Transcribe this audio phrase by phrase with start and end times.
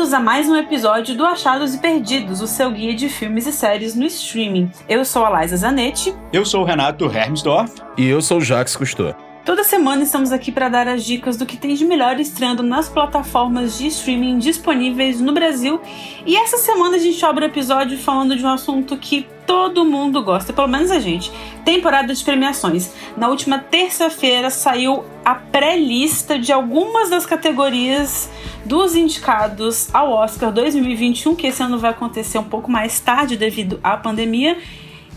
[0.00, 3.52] bem-vindos a mais um episódio do Achados e Perdidos, o seu guia de filmes e
[3.52, 4.70] séries no streaming.
[4.88, 6.14] Eu sou a Liza Zanetti.
[6.32, 7.82] Eu sou o Renato Hermsdorf.
[7.98, 9.14] E eu sou o Jax Cousteau.
[9.42, 12.90] Toda semana estamos aqui para dar as dicas do que tem de melhor estreando nas
[12.90, 15.80] plataformas de streaming disponíveis no Brasil.
[16.26, 20.22] E essa semana a gente abre o episódio falando de um assunto que todo mundo
[20.22, 21.32] gosta, pelo menos a gente.
[21.64, 22.92] Temporada de premiações.
[23.16, 28.30] Na última terça-feira saiu a pré-lista de algumas das categorias
[28.66, 33.80] dos indicados ao Oscar 2021, que esse ano vai acontecer um pouco mais tarde devido
[33.82, 34.58] à pandemia.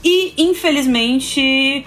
[0.01, 1.85] E infelizmente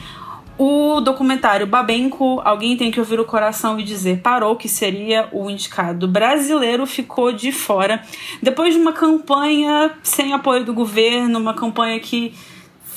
[0.59, 5.51] o documentário Babenco, Alguém Tem Que Ouvir o Coração e Dizer Parou, que seria o
[5.51, 8.02] indicado brasileiro, ficou de fora.
[8.42, 12.32] Depois de uma campanha sem apoio do governo, uma campanha que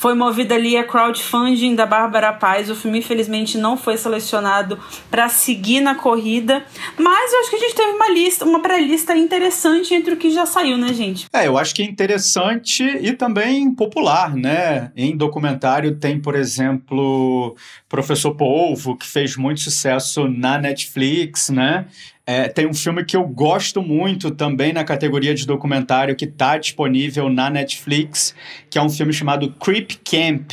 [0.00, 2.70] foi movida ali a crowdfunding da Bárbara Paz.
[2.70, 4.78] O filme, infelizmente, não foi selecionado
[5.10, 6.64] para seguir na corrida.
[6.96, 10.30] Mas eu acho que a gente teve uma lista, uma pré-lista interessante entre o que
[10.30, 11.26] já saiu, né, gente?
[11.30, 14.90] É, eu acho que é interessante e também popular, né?
[14.96, 17.54] Em documentário tem, por exemplo,
[17.86, 21.84] Professor Polvo, que fez muito sucesso na Netflix, né?
[22.26, 26.56] É, tem um filme que eu gosto muito também na categoria de documentário que está
[26.58, 28.34] disponível na Netflix,
[28.68, 30.52] que é um filme chamado Creep Camp.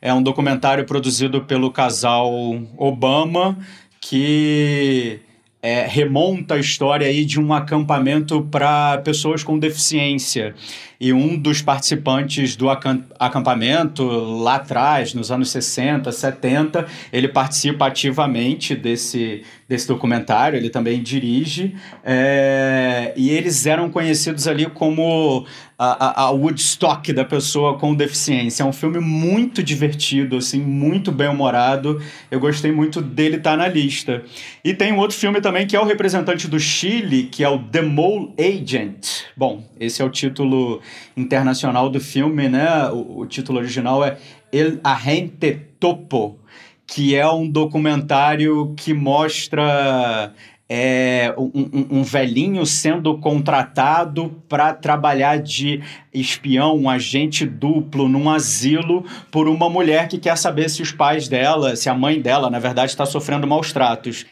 [0.00, 2.32] É um documentário produzido pelo casal
[2.78, 3.58] Obama
[4.00, 5.20] que
[5.62, 10.54] é, remonta a história aí de um acampamento para pessoas com deficiência.
[10.98, 18.74] E um dos participantes do acampamento, lá atrás, nos anos 60, 70, ele participa ativamente
[18.74, 25.46] desse, desse documentário, ele também dirige, é, e eles eram conhecidos ali como
[25.78, 28.64] a, a, Woodstock da pessoa com deficiência.
[28.64, 32.02] É um filme muito divertido, assim, muito bem humorado.
[32.32, 34.24] Eu gostei muito dele estar tá na lista.
[34.64, 37.60] E tem um outro filme também que é o representante do Chile, que é o
[37.60, 39.22] The Mole Agent.
[39.36, 40.80] Bom, esse é o título
[41.16, 42.90] internacional do filme, né?
[42.90, 44.18] O, o título original é
[44.52, 46.40] El Agente Topo
[46.90, 50.34] que é um documentário que mostra
[50.68, 55.80] é, um, um, velhinho sendo contratado para trabalhar de
[56.12, 61.28] espião, um agente duplo num asilo por uma mulher que quer saber se os pais
[61.28, 64.26] dela, se a mãe dela, na verdade, está sofrendo maus tratos.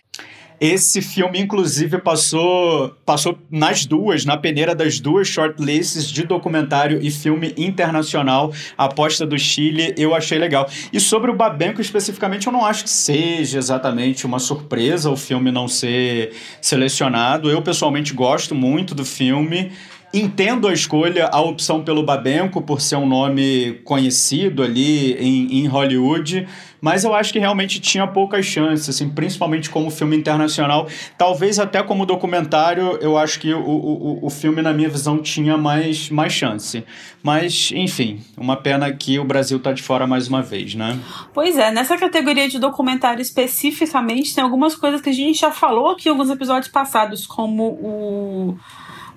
[0.61, 7.11] Esse filme, inclusive, passou, passou nas duas, na peneira das duas shortlists de documentário e
[7.11, 8.53] filme internacional.
[8.77, 10.69] Aposta do Chile, eu achei legal.
[10.93, 15.53] E sobre o Babenco especificamente, eu não acho que seja exatamente uma surpresa o filme
[15.53, 17.49] não ser selecionado.
[17.51, 19.71] Eu, pessoalmente, gosto muito do filme.
[20.13, 25.67] Entendo a escolha, a opção pelo Babenco, por ser um nome conhecido ali em, em
[25.67, 26.47] Hollywood
[26.81, 30.87] mas eu acho que realmente tinha poucas chances, assim, principalmente como filme internacional.
[31.17, 35.57] Talvez até como documentário, eu acho que o, o, o filme, na minha visão, tinha
[35.57, 36.85] mais, mais chance.
[37.23, 40.99] Mas, enfim, uma pena que o Brasil tá de fora mais uma vez, né?
[41.35, 45.91] Pois é, nessa categoria de documentário especificamente, tem algumas coisas que a gente já falou
[45.91, 48.59] aqui em alguns episódios passados, como o.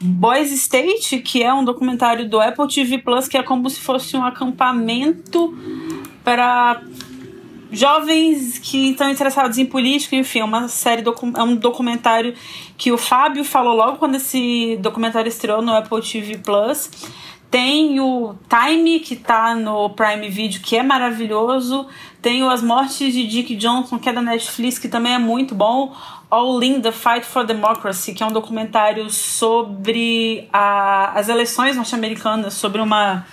[0.02, 4.18] Boys State, que é um documentário do Apple TV Plus, que é como se fosse
[4.18, 5.56] um acampamento
[6.24, 6.82] para
[7.72, 12.34] jovens que estão interessados em política, enfim, é uma série, é um documentário
[12.78, 16.90] que o Fábio falou logo quando esse documentário estreou no Apple TV Plus.
[17.50, 21.86] Tem o Time, que tá no Prime Video, que é maravilhoso.
[22.22, 25.54] Tem o As Mortes de Dick Johnson, que é da Netflix, que também é muito
[25.54, 25.94] bom.
[26.32, 32.54] All In, The Fight for Democracy, que é um documentário sobre a, as eleições norte-americanas,
[32.54, 33.26] sobre uma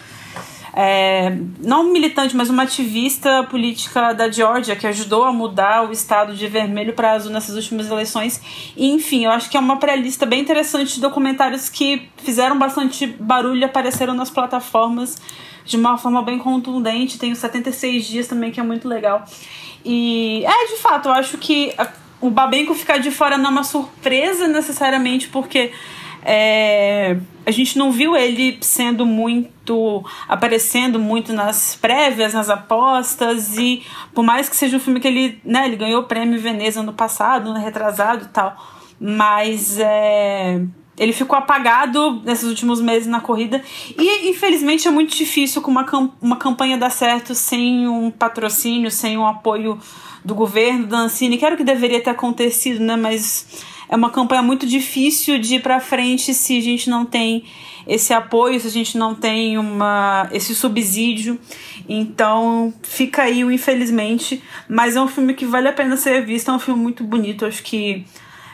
[0.75, 6.35] é, não militante, mas uma ativista política da Geórgia que ajudou a mudar o estado
[6.35, 8.41] de vermelho para azul nessas últimas eleições.
[8.77, 13.07] E, enfim, eu acho que é uma pré-lista bem interessante de documentários que fizeram bastante
[13.07, 15.21] barulho e apareceram nas plataformas
[15.65, 17.19] de uma forma bem contundente.
[17.19, 19.25] Tem os 76 dias também, que é muito legal.
[19.85, 21.75] E é, de fato, eu acho que
[22.21, 25.73] o Babenco ficar de fora não é uma surpresa necessariamente, porque
[26.23, 27.17] é,
[27.47, 30.05] a gente não viu ele sendo muito.
[30.29, 33.83] aparecendo muito nas prévias, nas apostas, e
[34.15, 36.93] por mais que seja um filme que ele, né, ele ganhou o prêmio Veneza no
[36.93, 38.57] passado, no retrasado e tal,
[38.99, 40.61] mas é,
[40.99, 43.63] ele ficou apagado nesses últimos meses na corrida,
[43.97, 45.87] e infelizmente é muito difícil com uma,
[46.21, 49.79] uma campanha dar certo sem um patrocínio, sem um apoio
[50.25, 54.11] do governo, da Ancine, que era o que deveria ter acontecido, né, mas é uma
[54.11, 57.45] campanha muito difícil de ir para frente se a gente não tem
[57.87, 61.39] esse apoio, se a gente não tem uma, esse subsídio.
[61.89, 66.51] Então fica aí o infelizmente, mas é um filme que vale a pena ser visto,
[66.51, 68.05] é um filme muito bonito, acho que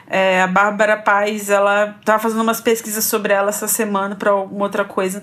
[0.07, 4.67] É, a Bárbara Paz, ela tava fazendo umas pesquisas sobre ela essa semana para alguma
[4.67, 5.23] outra coisa.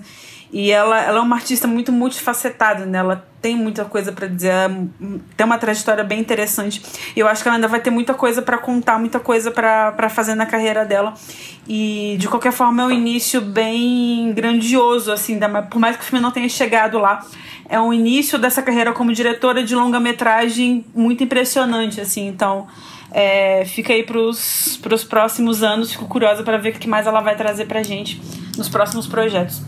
[0.52, 2.98] E ela, ela é uma artista muito multifacetada, né?
[2.98, 4.52] Ela tem muita coisa para dizer,
[5.34, 6.82] tem uma trajetória bem interessante.
[7.16, 10.10] E eu acho que ela ainda vai ter muita coisa para contar, muita coisa para
[10.10, 11.14] fazer na carreira dela.
[11.66, 15.40] E de qualquer forma é um início bem grandioso, assim,
[15.70, 17.24] por mais que o filme não tenha chegado lá.
[17.66, 22.28] É um início dessa carreira como diretora de longa-metragem muito impressionante, assim.
[22.28, 22.66] Então,
[23.10, 25.92] é, fica aí pros, pros próximos anos.
[25.92, 28.20] Fico curiosa para ver o que mais ela vai trazer pra gente
[28.58, 29.62] nos próximos projetos.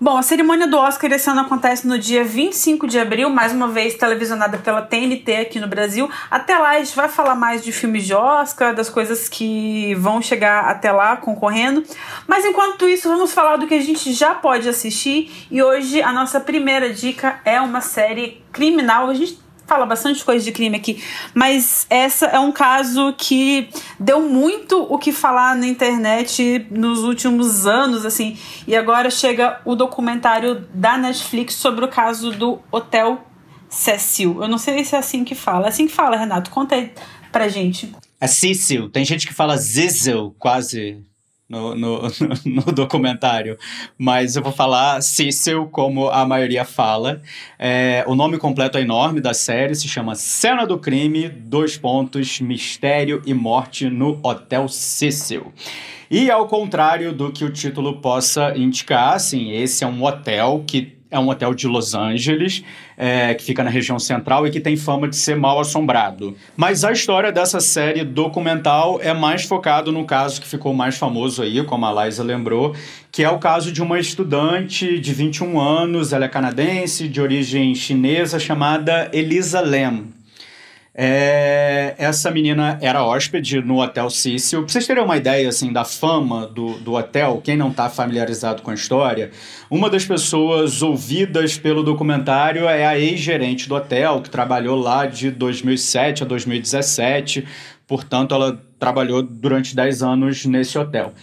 [0.00, 3.66] Bom, a cerimônia do Oscar esse ano acontece no dia 25 de abril, mais uma
[3.66, 6.08] vez televisionada pela TNT aqui no Brasil.
[6.30, 10.22] Até lá a gente vai falar mais de filmes de Oscar, das coisas que vão
[10.22, 11.82] chegar até lá concorrendo.
[12.28, 15.48] Mas enquanto isso, vamos falar do que a gente já pode assistir.
[15.50, 19.10] E hoje a nossa primeira dica é uma série criminal.
[19.10, 21.02] A gente fala bastante coisa de crime aqui,
[21.34, 23.68] mas essa é um caso que
[24.00, 28.36] deu muito o que falar na internet nos últimos anos, assim,
[28.66, 33.20] e agora chega o documentário da Netflix sobre o caso do Hotel
[33.68, 34.42] Cecil.
[34.42, 35.66] Eu não sei se é assim que fala.
[35.66, 36.50] É assim que fala, Renato.
[36.50, 36.90] Conta aí
[37.30, 37.92] pra gente.
[38.18, 38.88] É Cecil.
[38.88, 41.04] Tem gente que fala Zizzle, quase
[41.48, 42.02] no, no,
[42.44, 43.56] no, documentário,
[43.96, 47.22] mas eu vou falar Cecil como a maioria fala.
[47.58, 52.40] É, o nome completo é enorme da série, se chama Cena do Crime, dois pontos,
[52.40, 55.52] mistério e morte no Hotel Cecil.
[56.10, 60.97] E ao contrário do que o título possa indicar, assim, esse é um hotel que
[61.10, 62.62] é um hotel de Los Angeles,
[62.96, 66.36] é, que fica na região central e que tem fama de ser mal assombrado.
[66.56, 71.42] Mas a história dessa série documental é mais focado no caso que ficou mais famoso
[71.42, 72.74] aí, como a Liza lembrou,
[73.10, 77.74] que é o caso de uma estudante de 21 anos, ela é canadense, de origem
[77.74, 80.17] chinesa, chamada Elisa Lam.
[81.00, 84.62] É, essa menina era hóspede no Hotel Cecil.
[84.62, 88.62] Pra vocês terem uma ideia assim, da fama do, do hotel, quem não está familiarizado
[88.62, 89.30] com a história,
[89.70, 95.30] uma das pessoas ouvidas pelo documentário é a ex-gerente do hotel, que trabalhou lá de
[95.30, 97.46] 2007 a 2017.
[97.86, 101.14] Portanto, ela trabalhou durante 10 anos nesse hotel.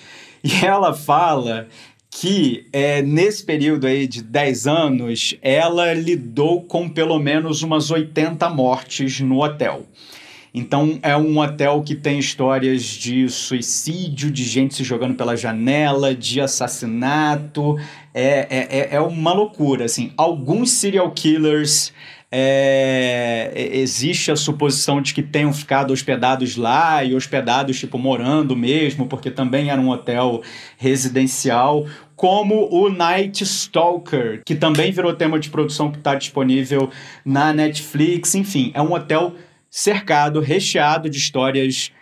[0.41, 1.67] E ela fala
[2.19, 8.49] que é, nesse período aí de 10 anos, ela lidou com pelo menos umas 80
[8.49, 9.85] mortes no hotel.
[10.53, 16.15] Então é um hotel que tem histórias de suicídio, de gente se jogando pela janela,
[16.15, 17.77] de assassinato.
[18.13, 20.13] É, é, é, é uma loucura, assim.
[20.15, 21.91] Alguns serial killers
[22.37, 29.07] é, existe a suposição de que tenham ficado hospedados lá e hospedados, tipo, morando mesmo,
[29.07, 30.41] porque também era um hotel
[30.77, 36.89] residencial como o Night Stalker, que também virou tema de produção que está disponível
[37.23, 38.35] na Netflix.
[38.35, 39.33] Enfim, é um hotel
[39.69, 41.93] cercado, recheado de histórias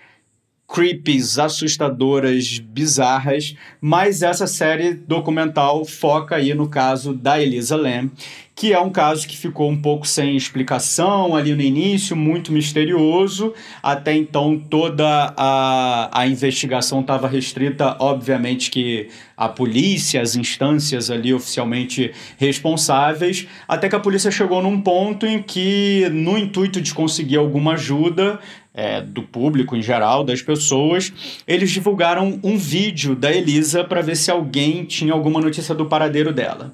[0.73, 8.09] creepies, assustadoras, bizarras, mas essa série documental foca aí no caso da Elisa Lam,
[8.55, 13.53] que é um caso que ficou um pouco sem explicação ali no início, muito misterioso.
[13.81, 21.33] Até então, toda a, a investigação estava restrita, obviamente, que a polícia, as instâncias ali
[21.33, 27.37] oficialmente responsáveis, até que a polícia chegou num ponto em que, no intuito de conseguir
[27.37, 28.39] alguma ajuda,
[28.73, 31.13] é, do público em geral, das pessoas,
[31.47, 36.33] eles divulgaram um vídeo da Elisa para ver se alguém tinha alguma notícia do paradeiro
[36.33, 36.74] dela.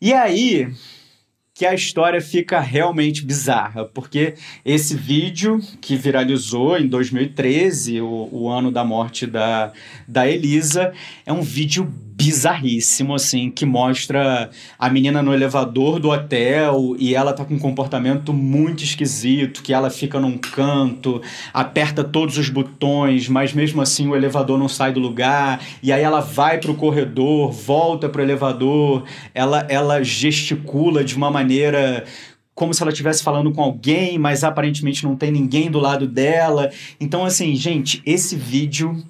[0.00, 0.68] E aí,
[1.56, 4.34] que a história fica realmente bizarra, porque
[4.64, 9.72] esse vídeo que viralizou em 2013, o, o ano da morte da,
[10.06, 10.92] da Elisa,
[11.24, 17.34] é um vídeo bizarríssimo, assim, que mostra a menina no elevador do hotel e ela
[17.34, 21.20] tá com um comportamento muito esquisito, que ela fica num canto,
[21.52, 26.02] aperta todos os botões, mas mesmo assim o elevador não sai do lugar, e aí
[26.02, 29.04] ela vai pro corredor, volta pro elevador,
[29.34, 32.04] ela, ela gesticula de uma maneira
[32.54, 36.70] como se ela estivesse falando com alguém, mas aparentemente não tem ninguém do lado dela.
[36.98, 39.04] Então, assim, gente, esse vídeo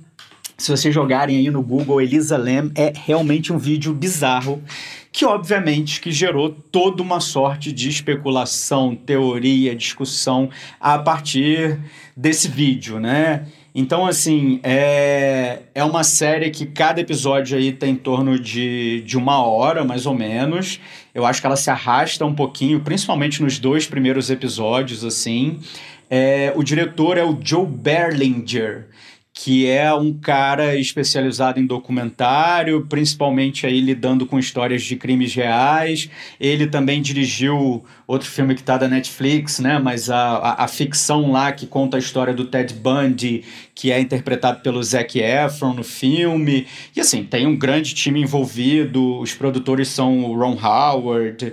[0.56, 4.62] se vocês jogarem aí no Google Elisa Lam, é realmente um vídeo bizarro
[5.16, 11.80] que obviamente que gerou toda uma sorte de especulação, teoria, discussão a partir
[12.14, 13.46] desse vídeo, né?
[13.74, 19.16] Então, assim, é, é uma série que cada episódio aí tem em torno de, de
[19.16, 20.80] uma hora, mais ou menos.
[21.14, 25.60] Eu acho que ela se arrasta um pouquinho, principalmente nos dois primeiros episódios, assim.
[26.10, 28.88] É, o diretor é o Joe Berlinger,
[29.38, 36.08] que é um cara especializado em documentário, principalmente aí lidando com histórias de crimes reais.
[36.40, 39.78] Ele também dirigiu outro filme que está da Netflix, né?
[39.78, 44.00] Mas a, a, a, ficção lá que conta a história do Ted Bundy, que é
[44.00, 46.66] interpretado pelo Zac Efron no filme.
[46.96, 51.52] E assim, tem um grande time envolvido, os produtores são o Ron Howard,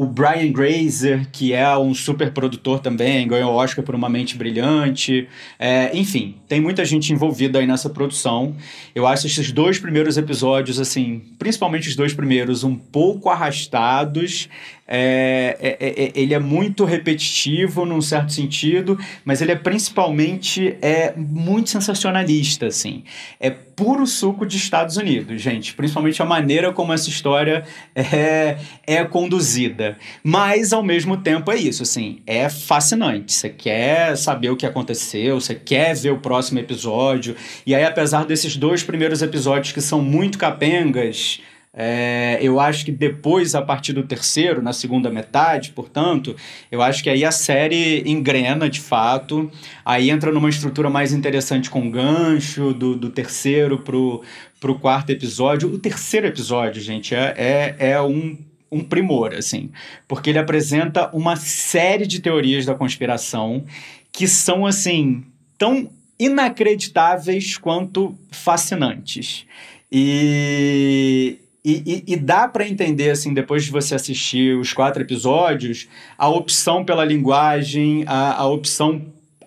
[0.00, 4.34] o Brian Grazer, que é um super produtor também, ganhou o Oscar por Uma Mente
[4.34, 5.28] Brilhante.
[5.58, 8.56] É, enfim, tem muita gente envolvida aí nessa produção.
[8.94, 14.48] Eu acho esses dois primeiros episódios, assim, principalmente os dois primeiros, um pouco arrastados.
[14.92, 20.76] É, é, é, é, ele é muito repetitivo num certo sentido, mas ele é principalmente
[20.82, 23.04] é muito sensacionalista, assim.
[23.38, 25.74] É puro suco de Estados Unidos, gente.
[25.74, 29.96] Principalmente a maneira como essa história é, é conduzida.
[30.24, 32.18] Mas, ao mesmo tempo, é isso, assim.
[32.26, 33.32] É fascinante.
[33.32, 37.36] Você quer saber o que aconteceu, você quer ver o próximo episódio.
[37.64, 41.40] E aí, apesar desses dois primeiros episódios que são muito capengas
[41.72, 46.34] é, eu acho que depois, a partir do terceiro, na segunda metade, portanto,
[46.70, 49.50] eu acho que aí a série engrena de fato,
[49.84, 54.22] aí entra numa estrutura mais interessante com gancho do, do terceiro pro,
[54.58, 55.72] pro quarto episódio.
[55.72, 58.36] O terceiro episódio, gente, é, é, é um
[58.72, 59.70] um primor, assim,
[60.06, 63.64] porque ele apresenta uma série de teorias da conspiração
[64.12, 65.24] que são, assim,
[65.58, 69.44] tão inacreditáveis quanto fascinantes.
[69.90, 75.88] E, e, e, e, dá para entender, assim, depois de você assistir os quatro episódios,
[76.16, 79.02] a opção pela linguagem, a, a opção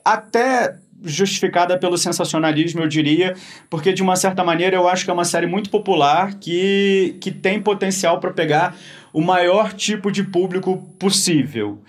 [0.05, 3.35] até justificada pelo sensacionalismo, eu diria,
[3.69, 7.29] porque de uma certa maneira eu acho que é uma série muito popular que, que
[7.29, 8.77] tem potencial para pegar
[9.11, 11.81] o maior tipo de público possível.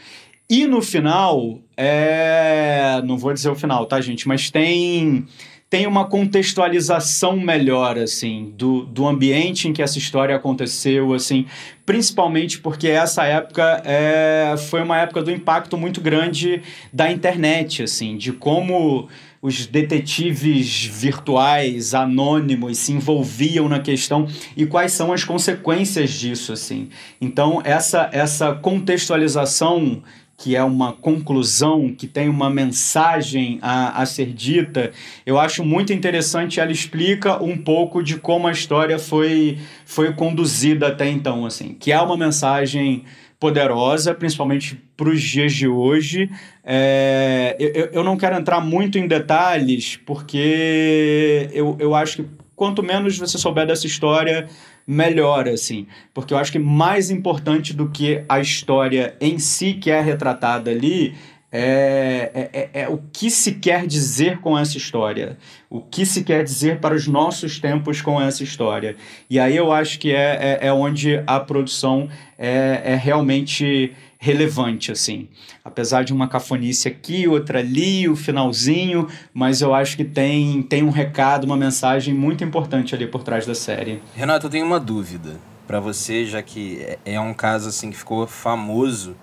[0.48, 3.00] E no final, é...
[3.04, 4.26] não vou dizer o final, tá, gente?
[4.28, 5.26] Mas tem
[5.74, 11.46] tem uma contextualização melhor, assim, do, do ambiente em que essa história aconteceu, assim,
[11.84, 16.62] principalmente porque essa época é, foi uma época do impacto muito grande
[16.92, 19.08] da internet, assim, de como
[19.42, 26.88] os detetives virtuais anônimos se envolviam na questão e quais são as consequências disso, assim.
[27.20, 30.04] Então, essa, essa contextualização
[30.36, 34.90] que é uma conclusão, que tem uma mensagem a, a ser dita,
[35.24, 36.60] eu acho muito interessante.
[36.60, 41.92] Ela explica um pouco de como a história foi, foi conduzida até então, assim, que
[41.92, 43.04] é uma mensagem
[43.38, 46.30] poderosa, principalmente para os dias de hoje.
[46.64, 52.82] É, eu, eu não quero entrar muito em detalhes, porque eu, eu acho que quanto
[52.82, 54.48] menos você souber dessa história,
[54.86, 55.86] melhor, assim.
[56.12, 60.70] Porque eu acho que mais importante do que a história em si que é retratada
[60.70, 61.14] ali
[61.56, 65.38] é, é, é, é, o que se quer dizer com essa história,
[65.70, 68.96] o que se quer dizer para os nossos tempos com essa história.
[69.30, 73.92] E aí eu acho que é, é, é onde a produção é, é realmente
[74.24, 75.28] relevante, assim.
[75.62, 80.82] Apesar de uma cafonice aqui, outra ali, o finalzinho, mas eu acho que tem, tem
[80.82, 84.00] um recado, uma mensagem muito importante ali por trás da série.
[84.16, 87.98] Renato, eu tenho uma dúvida para você, já que é, é um caso assim que
[87.98, 89.14] ficou famoso,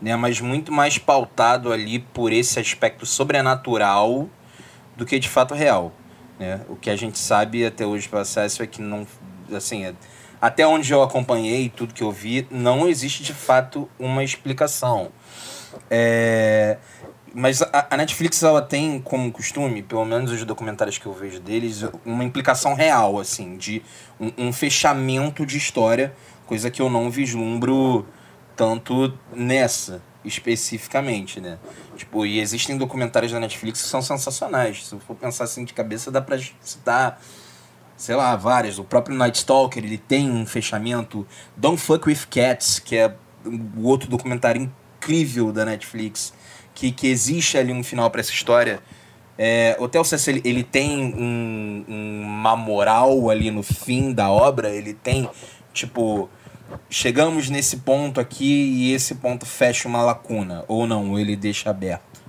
[0.00, 4.28] né, mas muito mais pautado ali por esse aspecto sobrenatural
[4.96, 5.92] do que de fato real.
[6.38, 6.60] Né?
[6.68, 9.04] O que a gente sabe até hoje pelo acesso é que não,
[9.50, 9.94] assim, é,
[10.46, 15.10] até onde eu acompanhei, tudo que eu vi, não existe de fato uma explicação.
[15.90, 16.78] É,
[17.34, 21.84] mas a, Netflix ela tem como costume, pelo menos os documentários que eu vejo deles,
[22.04, 23.82] uma implicação real, assim, de
[24.20, 26.14] um, um fechamento de história,
[26.46, 28.06] coisa que eu não vislumbro
[28.54, 31.58] tanto nessa especificamente, né?
[31.96, 34.86] Tipo, e existem documentários da Netflix que são sensacionais.
[34.86, 37.20] Se eu for pensar assim de cabeça, dá pra citar
[37.96, 38.78] sei lá, várias.
[38.78, 41.26] O próprio Night Stalker, ele tem um fechamento.
[41.56, 43.14] Don't Fuck With Cats, que é
[43.76, 46.34] o outro documentário incrível da Netflix,
[46.74, 48.80] que, que existe ali um final para essa história.
[49.38, 54.94] É, Hotel Cecil, ele tem um, um, uma moral ali no fim da obra, ele
[54.94, 55.28] tem,
[55.72, 56.28] tipo,
[56.88, 62.22] chegamos nesse ponto aqui e esse ponto fecha uma lacuna, ou não, ele deixa aberto?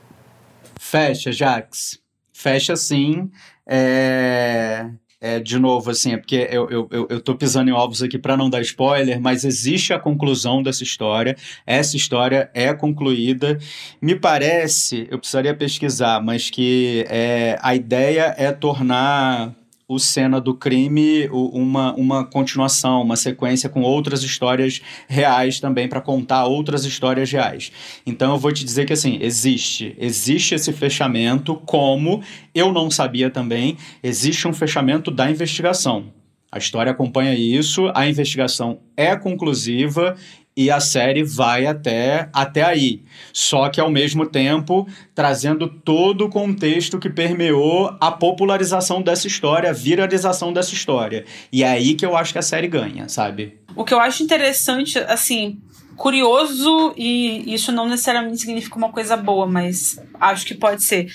[0.79, 1.99] Fecha, Jax.
[2.33, 3.31] Fecha sim.
[3.65, 4.85] É
[5.19, 8.19] é, de novo, assim, é porque eu, eu, eu, eu tô pisando em ovos aqui
[8.19, 11.35] para não dar spoiler, mas existe a conclusão dessa história.
[11.65, 13.57] Essa história é concluída.
[13.99, 19.56] Me parece, eu precisaria pesquisar, mas que é, a ideia é tornar
[19.87, 26.01] o Cena do Crime uma, uma continuação, uma sequência com outras histórias reais também para
[26.01, 27.71] contar outras histórias reais.
[28.05, 32.21] Então eu vou te dizer que assim, existe, existe esse fechamento como
[32.53, 36.11] eu não sabia também, existe um fechamento da investigação.
[36.51, 40.15] A história acompanha isso, a investigação é conclusiva
[40.57, 43.03] e a série vai até, até aí.
[43.31, 49.69] Só que, ao mesmo tempo, trazendo todo o contexto que permeou a popularização dessa história,
[49.69, 51.25] a viralização dessa história.
[51.53, 53.59] E é aí que eu acho que a série ganha, sabe?
[53.75, 55.59] O que eu acho interessante, assim,
[55.95, 61.07] curioso, e isso não necessariamente significa uma coisa boa, mas acho que pode ser.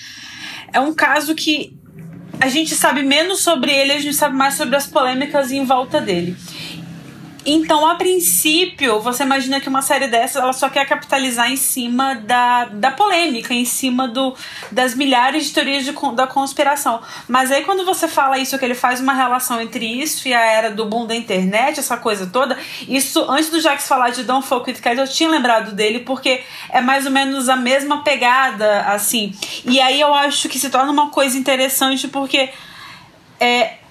[0.71, 1.77] É um caso que
[2.39, 5.99] a gente sabe menos sobre ele, a gente sabe mais sobre as polêmicas em volta
[5.99, 6.35] dele.
[7.45, 12.15] Então, a princípio, você imagina que uma série dessa ela só quer capitalizar em cima
[12.15, 14.35] da, da polêmica, em cima do,
[14.71, 17.01] das milhares de teorias de, da conspiração.
[17.27, 20.39] Mas aí, quando você fala isso, que ele faz uma relação entre isso e a
[20.39, 22.57] era do boom da internet, essa coisa toda,
[22.87, 26.43] isso, antes do Jax falar de Don't Fuck With Cats, eu tinha lembrado dele, porque
[26.69, 29.33] é mais ou menos a mesma pegada, assim.
[29.65, 32.49] E aí eu acho que se torna uma coisa interessante, porque.
[33.39, 33.82] É,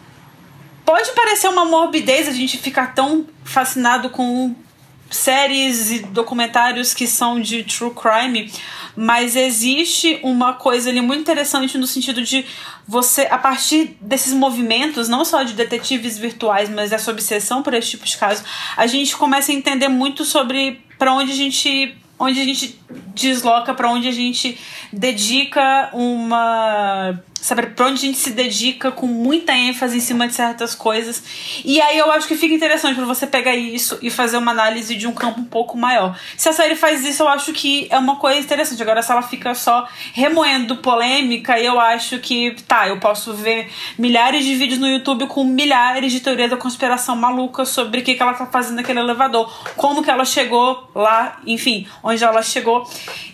[0.84, 4.54] pode parecer uma morbidez a gente ficar tão fascinado com
[5.10, 8.50] séries e documentários que são de true crime,
[8.96, 12.44] mas existe uma coisa ali muito interessante no sentido de
[12.86, 17.90] você, a partir desses movimentos, não só de detetives virtuais, mas dessa obsessão por esse
[17.90, 18.42] tipo de caso,
[18.76, 22.78] a gente começa a entender muito sobre para onde a gente onde a gente
[23.14, 24.56] desloca, para onde a gente
[24.92, 30.34] dedica uma sabe, pra onde a gente se dedica com muita ênfase em cima de
[30.34, 31.22] certas coisas.
[31.64, 34.94] E aí eu acho que fica interessante para você pegar isso e fazer uma análise
[34.94, 36.16] de um campo um pouco maior.
[36.36, 38.80] Se a série faz isso, eu acho que é uma coisa interessante.
[38.80, 43.68] Agora, se ela fica só remoendo polêmica, eu acho que, tá, eu posso ver
[43.98, 48.14] milhares de vídeos no YouTube com milhares de teorias da conspiração maluca sobre o que,
[48.14, 52.88] que ela tá fazendo naquele elevador, como que ela chegou lá, enfim, onde ela chegou.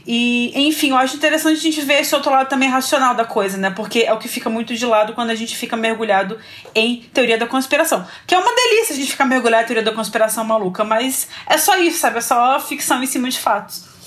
[0.07, 3.59] E, enfim, eu acho interessante a gente ver esse outro lado também racional da coisa,
[3.59, 3.69] né?
[3.69, 6.39] Porque é o que fica muito de lado quando a gente fica mergulhado
[6.75, 8.07] em teoria da conspiração.
[8.27, 11.59] Que é uma delícia a gente ficar mergulhado em teoria da conspiração maluca, mas é
[11.59, 12.19] só isso, sabe?
[12.19, 13.98] É só ficção em cima de fatos.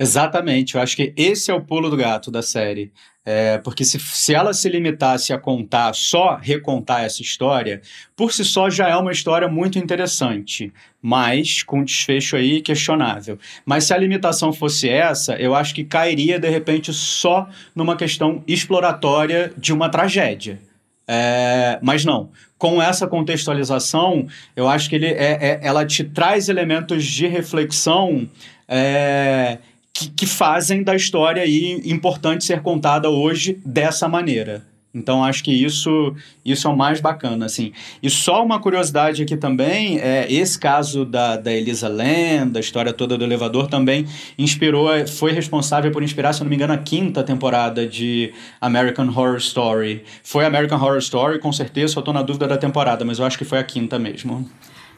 [0.00, 2.90] Exatamente, eu acho que esse é o pulo do gato da série.
[3.22, 7.82] É, porque se, se ela se limitasse a contar, só recontar essa história,
[8.16, 10.72] por si só já é uma história muito interessante,
[11.02, 13.38] mas com um desfecho aí questionável.
[13.66, 18.42] Mas se a limitação fosse essa, eu acho que cairia de repente só numa questão
[18.48, 20.58] exploratória de uma tragédia.
[21.06, 26.48] É, mas não, com essa contextualização, eu acho que ele é, é ela te traz
[26.48, 28.26] elementos de reflexão
[28.66, 29.58] é,
[30.00, 34.64] que, que fazem da história aí importante ser contada hoje dessa maneira.
[34.92, 37.72] Então acho que isso isso é o mais bacana, assim.
[38.02, 42.92] E só uma curiosidade aqui também, é, esse caso da, da Elisa Lam, da história
[42.92, 44.04] toda do elevador, também
[44.36, 49.36] inspirou, foi responsável por inspirar, se não me engano, a quinta temporada de American Horror
[49.36, 50.02] Story.
[50.24, 53.38] Foi American Horror Story, com certeza, só estou na dúvida da temporada, mas eu acho
[53.38, 54.50] que foi a quinta mesmo.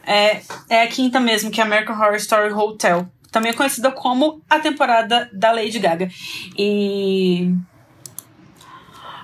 [0.07, 4.41] É, é a quinta mesmo, que é American Horror Story Hotel também é conhecida como
[4.47, 6.09] a temporada da Lady Gaga.
[6.57, 7.51] E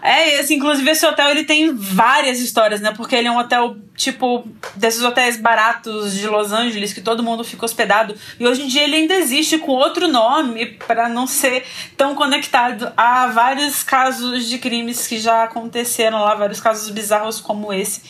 [0.01, 2.91] é, esse, inclusive esse hotel ele tem várias histórias, né?
[2.95, 7.43] Porque ele é um hotel, tipo, desses hotéis baratos de Los Angeles que todo mundo
[7.43, 8.15] fica hospedado.
[8.39, 12.91] E hoje em dia ele ainda existe com outro nome para não ser tão conectado
[12.97, 18.01] a vários casos de crimes que já aconteceram lá, vários casos bizarros como esse.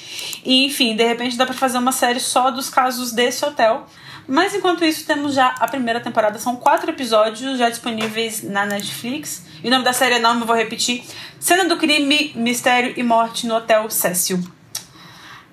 [0.45, 3.85] E enfim, de repente dá para fazer uma série só dos casos desse hotel.
[4.29, 6.37] Mas enquanto isso, temos já a primeira temporada.
[6.37, 9.43] São quatro episódios já disponíveis na Netflix.
[9.63, 11.03] E o nome da série é enorme, vou repetir.
[11.39, 14.39] Cena do crime, mistério e morte no Hotel Cecil.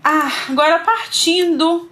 [0.05, 1.91] Ah, agora partindo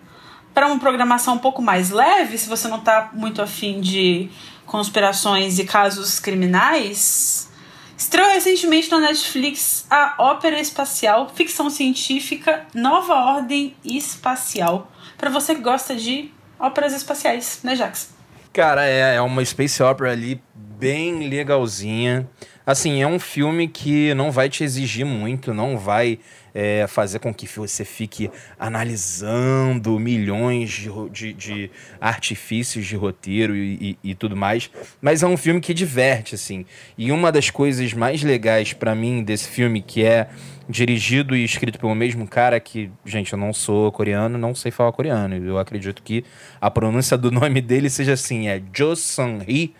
[0.53, 4.29] para uma programação um pouco mais leve, se você não está muito afim de
[4.66, 7.51] conspirações e casos criminais,
[7.97, 14.92] estreou recentemente na Netflix a ópera espacial ficção científica Nova Ordem Espacial.
[15.16, 16.31] Para você que gosta de
[16.64, 18.11] óperas espaciais, né, Jax?
[18.53, 20.40] Cara, é, é uma space opera ali
[20.78, 22.28] bem legalzinha.
[22.66, 26.18] Assim, é um filme que não vai te exigir muito, não vai
[26.54, 33.98] é, fazer com que você fique analisando milhões de, de, de artifícios de roteiro e,
[34.02, 34.70] e, e, tudo mais,
[35.02, 36.64] mas é um filme que diverte, assim.
[36.96, 40.28] E uma das coisas mais legais para mim desse filme, que é
[40.68, 44.92] dirigido e escrito pelo mesmo cara que, gente, eu não sou coreano, não sei falar
[44.92, 45.34] coreano.
[45.34, 46.24] Eu acredito que
[46.60, 49.74] a pronúncia do nome dele seja assim, é Jo Sun-hee.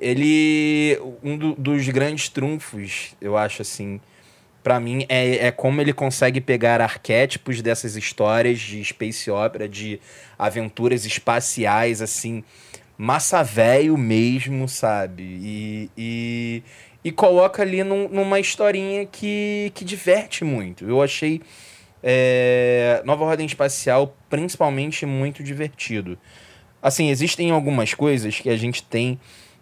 [0.00, 4.00] Ele um do, dos grandes trunfos, eu acho assim,
[4.62, 10.00] para mim, é, é como ele consegue pegar arquétipos dessas histórias de space opera, de
[10.38, 12.44] aventuras espaciais, assim,
[12.96, 15.22] massa velho mesmo, sabe?
[15.22, 16.62] E, e,
[17.04, 20.84] e coloca ali num, numa historinha que, que diverte muito.
[20.84, 21.40] Eu achei
[22.02, 26.18] é, Nova Ordem Espacial principalmente muito divertido.
[26.82, 29.18] Assim, existem algumas coisas que a gente tem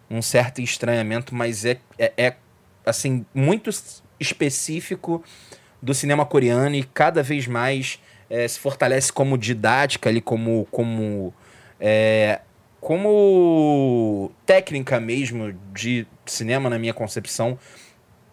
[0.09, 2.35] um certo estranhamento, mas é, é, é
[2.85, 3.69] assim, muito
[4.19, 5.23] específico
[5.81, 11.33] do cinema coreano e cada vez mais é, se fortalece como didática ali, como, como,
[11.79, 12.41] é,
[12.79, 17.57] como técnica mesmo de cinema, na minha concepção,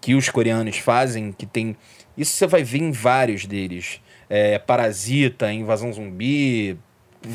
[0.01, 1.77] que os coreanos fazem, que tem...
[2.17, 4.01] Isso você vai ver em vários deles.
[4.29, 6.79] É, Parasita, Invasão Zumbi,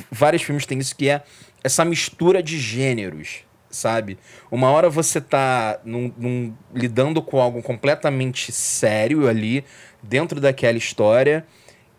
[0.10, 1.22] vários filmes têm isso, que é
[1.64, 4.18] essa mistura de gêneros sabe?
[4.52, 9.64] Uma hora você tá num, num, lidando com algo completamente sério ali,
[10.02, 11.46] dentro daquela história,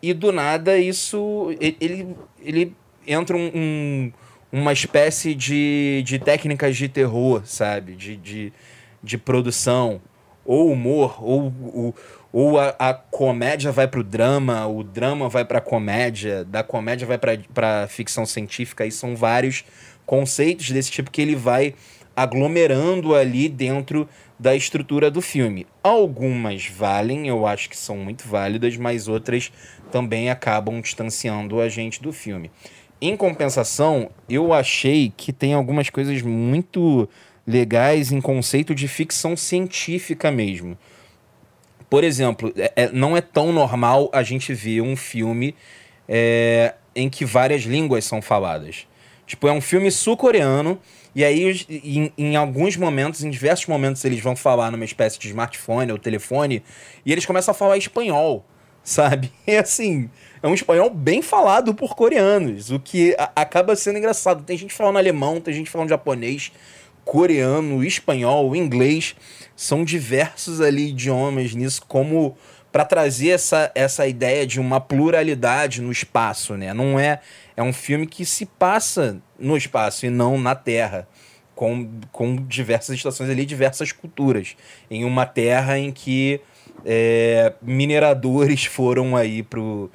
[0.02, 1.54] e do nada isso.
[1.60, 4.12] Ele, ele entra um, um,
[4.50, 7.94] uma espécie de, de técnicas de terror, sabe?
[7.94, 8.52] De, de,
[9.02, 10.00] de produção,
[10.44, 11.52] ou humor, ou.
[11.72, 11.94] ou
[12.32, 17.18] ou a, a comédia vai pro drama, o drama vai pra comédia, da comédia vai
[17.18, 19.64] pra, pra ficção científica, e são vários
[20.10, 21.72] conceitos desse tipo que ele vai
[22.16, 25.68] aglomerando ali dentro da estrutura do filme.
[25.84, 29.52] Algumas valem, eu acho que são muito válidas, mas outras
[29.92, 32.50] também acabam distanciando a gente do filme.
[33.00, 37.08] Em compensação, eu achei que tem algumas coisas muito
[37.46, 40.76] legais em conceito de ficção científica mesmo.
[41.88, 45.54] Por exemplo, é, é não é tão normal a gente ver um filme
[46.08, 48.89] é, em que várias línguas são faladas.
[49.30, 50.76] Tipo, é um filme sul-coreano.
[51.14, 55.28] E aí, em, em, alguns momentos, em diversos momentos, eles vão falar numa espécie de
[55.28, 56.64] smartphone ou telefone.
[57.06, 58.44] E eles começam a falar espanhol,
[58.82, 59.30] sabe?
[59.46, 60.10] E assim,
[60.42, 62.72] é um espanhol bem falado por coreanos.
[62.72, 64.42] O que a, acaba sendo engraçado.
[64.42, 66.50] Tem gente falando alemão, tem gente falando japonês,
[67.04, 69.14] coreano, espanhol, inglês.
[69.54, 72.36] São diversos ali idiomas nisso, como
[72.72, 76.74] para trazer essa, essa ideia de uma pluralidade no espaço, né?
[76.74, 77.20] Não é
[77.60, 81.06] é um filme que se passa no espaço e não na Terra,
[81.54, 84.56] com, com diversas estações ali, diversas culturas,
[84.90, 86.40] em uma Terra em que
[86.86, 89.90] é, mineradores foram aí pro,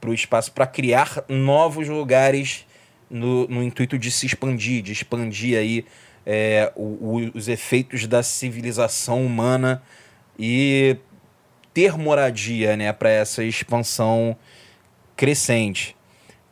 [0.00, 2.64] pro espaço para criar novos lugares
[3.10, 5.84] no, no intuito de se expandir, de expandir aí
[6.24, 9.82] é, o, o, os efeitos da civilização humana
[10.38, 10.96] e
[11.74, 14.36] ter moradia né, para essa expansão
[15.16, 15.97] crescente.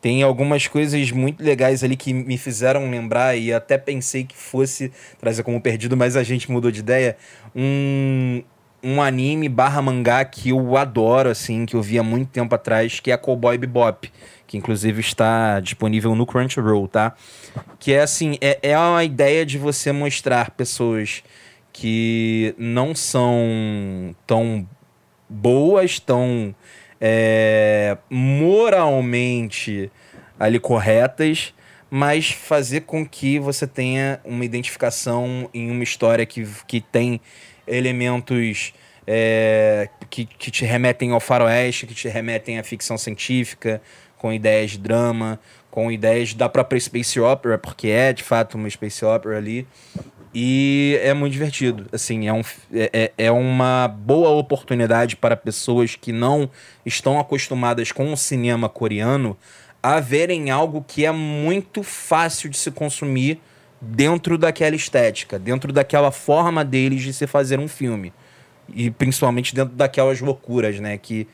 [0.00, 4.92] Tem algumas coisas muito legais ali que me fizeram lembrar e até pensei que fosse
[5.18, 7.16] trazer como perdido, mas a gente mudou de ideia.
[7.54, 8.42] Um,
[8.82, 13.00] um anime barra mangá que eu adoro, assim, que eu vi há muito tempo atrás,
[13.00, 14.12] que é Cowboy Bebop,
[14.46, 17.14] que inclusive está disponível no Crunchyroll, tá?
[17.80, 21.24] Que é assim, é, é uma ideia de você mostrar pessoas
[21.72, 24.66] que não são tão
[25.28, 26.54] boas, tão
[27.00, 29.90] é, moralmente
[30.38, 31.54] ali corretas,
[31.90, 37.20] mas fazer com que você tenha uma identificação em uma história que, que tem
[37.66, 38.72] elementos
[39.06, 43.80] é, que, que te remetem ao faroeste, que te remetem à ficção científica,
[44.18, 45.38] com ideias de drama,
[45.70, 49.66] com ideias da própria space opera, porque é de fato uma space opera ali.
[50.38, 51.86] E é muito divertido.
[51.90, 56.50] Assim, é, um, é, é, é uma boa oportunidade para pessoas que não
[56.84, 59.34] estão acostumadas com o cinema coreano
[59.82, 63.40] a verem algo que é muito fácil de se consumir
[63.80, 68.12] dentro daquela estética, dentro daquela forma deles de se fazer um filme.
[68.74, 70.98] E principalmente dentro daquelas loucuras, né?
[70.98, 71.26] Que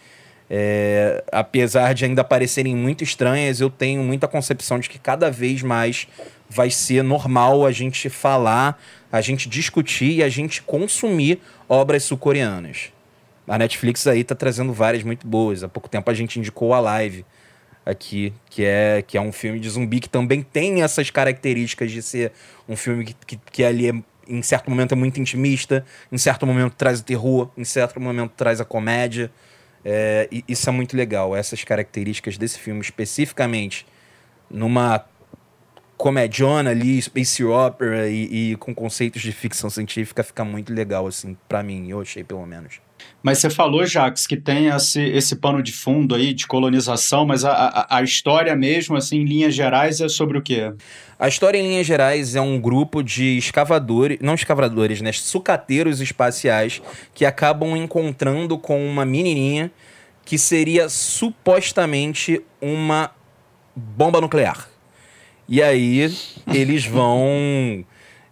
[0.49, 5.61] é, apesar de ainda parecerem muito estranhas, eu tenho muita concepção de que cada vez
[5.61, 6.07] mais
[6.53, 12.93] vai ser normal a gente falar, a gente discutir e a gente consumir obras sul-coreanas.
[13.49, 15.65] A Netflix aí tá trazendo várias muito boas.
[15.65, 17.25] Há pouco tempo a gente indicou a Live
[17.85, 22.03] aqui, que é, que é um filme de zumbi que também tem essas características de
[22.03, 22.33] ser
[22.69, 23.95] um filme que, que, que ali é,
[24.29, 28.33] em certo momento é muito intimista, em certo momento traz o terror, em certo momento
[28.37, 29.31] traz a comédia.
[29.85, 33.85] É, isso é muito legal, essas características desse filme especificamente
[34.49, 35.05] numa
[36.03, 41.37] comediona ali, space opera e, e, com conceitos de ficção científica fica muito legal, assim,
[41.49, 42.81] para mim, eu achei pelo menos.
[43.23, 47.45] Mas você falou, Jacques, que tem esse, esse pano de fundo aí de colonização, mas
[47.45, 50.73] a, a, a, história mesmo, assim, em linhas gerais, é sobre o quê?
[51.17, 55.12] A história, em linhas gerais, é um grupo de escavadores, não escavadores, né?
[55.12, 56.83] Sucateiros espaciais
[57.15, 59.71] que acabam encontrando com uma menininha
[60.25, 63.12] que seria supostamente uma
[63.77, 64.72] bomba nuclear.
[65.49, 66.01] E aí
[66.53, 67.85] eles vão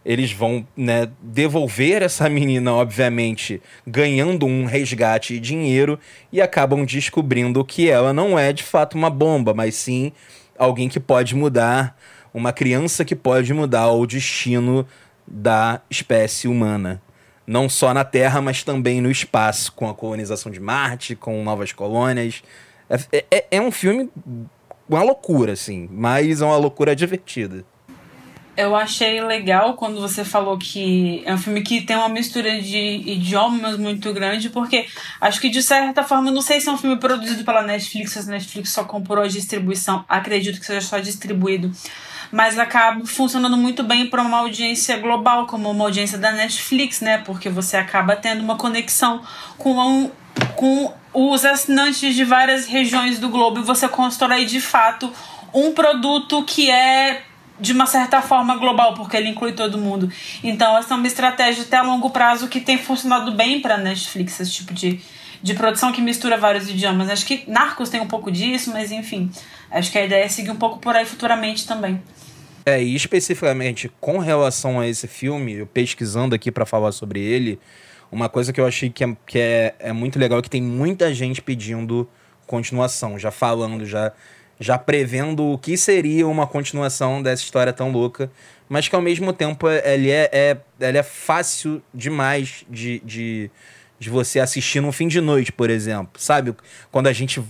[0.04, 5.98] eles vão né, devolver essa menina, obviamente, ganhando um resgate e dinheiro,
[6.32, 10.10] e acabam descobrindo que ela não é de fato uma bomba, mas sim
[10.58, 11.96] alguém que pode mudar,
[12.32, 14.86] uma criança que pode mudar o destino
[15.26, 17.00] da espécie humana.
[17.46, 21.72] Não só na Terra, mas também no espaço, com a colonização de Marte, com novas
[21.72, 22.42] colônias.
[22.88, 24.08] É, é, é um filme
[24.96, 27.64] uma loucura, assim, mas é uma loucura divertida.
[28.56, 33.02] Eu achei legal quando você falou que é um filme que tem uma mistura de
[33.06, 34.86] idiomas muito grande, porque
[35.20, 38.18] acho que de certa forma, não sei se é um filme produzido pela Netflix, se
[38.18, 41.72] a Netflix só comprou a distribuição, acredito que seja só distribuído,
[42.30, 47.18] mas acaba funcionando muito bem para uma audiência global, como uma audiência da Netflix, né?
[47.18, 49.22] Porque você acaba tendo uma conexão
[49.56, 50.10] com, um,
[50.54, 55.12] com os assinantes de várias regiões do globo e você constrói de fato
[55.52, 57.22] um produto que é
[57.58, 60.10] de uma certa forma global, porque ele inclui todo mundo.
[60.42, 64.40] Então, essa é uma estratégia até a longo prazo que tem funcionado bem para Netflix,
[64.40, 65.00] esse tipo de,
[65.42, 67.10] de produção que mistura vários idiomas.
[67.10, 69.30] Acho que Narcos tem um pouco disso, mas enfim,
[69.70, 72.00] acho que a ideia é seguir um pouco por aí futuramente também.
[72.64, 77.58] É, e especificamente com relação a esse filme, eu pesquisando aqui para falar sobre ele,
[78.10, 80.62] uma coisa que eu achei que, é, que é, é muito legal é que tem
[80.62, 82.08] muita gente pedindo
[82.46, 84.12] continuação, já falando, já
[84.60, 88.30] já prevendo o que seria uma continuação dessa história tão louca,
[88.68, 93.50] mas que ao mesmo tempo ele é, é, ele é fácil demais de, de,
[93.98, 96.20] de você assistir no fim de noite, por exemplo.
[96.20, 96.54] Sabe?
[96.92, 97.42] Quando a gente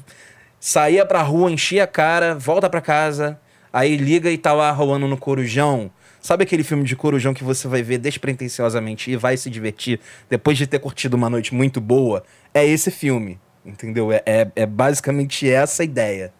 [0.61, 3.41] saía pra rua, enchia a cara, volta pra casa,
[3.73, 5.91] aí liga e tá lá rolando no Corujão.
[6.21, 10.59] Sabe aquele filme de Corujão que você vai ver despretensiosamente e vai se divertir depois
[10.59, 12.23] de ter curtido uma noite muito boa?
[12.53, 14.13] É esse filme, entendeu?
[14.13, 16.33] É, é, é basicamente essa ideia.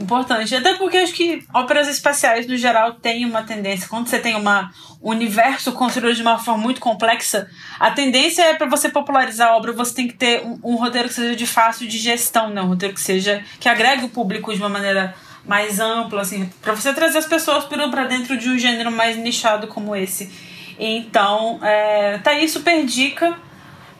[0.00, 0.54] Importante.
[0.54, 3.88] Até porque acho que óperas espaciais, no geral, têm uma tendência.
[3.88, 8.54] Quando você tem uma, um universo construído de uma forma muito complexa, a tendência é
[8.54, 11.46] para você popularizar a obra, você tem que ter um, um, roteiro que seja de
[11.46, 12.62] fácil digestão, né?
[12.62, 13.42] Um roteiro que seja.
[13.60, 15.14] que agregue o público de uma maneira
[15.48, 19.66] mais ampla, assim, para você trazer as pessoas para dentro de um gênero mais nichado
[19.66, 20.30] como esse.
[20.78, 23.34] Então, é, tá aí super dica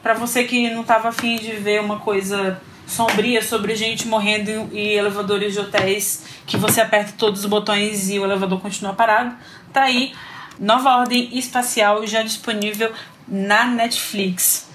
[0.02, 4.90] para você que não tava afim de ver uma coisa sombria sobre gente morrendo em
[4.90, 9.34] elevadores de hotéis que você aperta todos os botões e o elevador continua parado.
[9.72, 10.12] Tá aí,
[10.58, 12.92] Nova Ordem Espacial já disponível
[13.26, 14.68] na Netflix.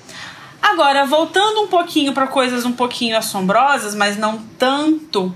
[0.62, 5.34] Agora, voltando um pouquinho para coisas um pouquinho assombrosas, mas não tanto.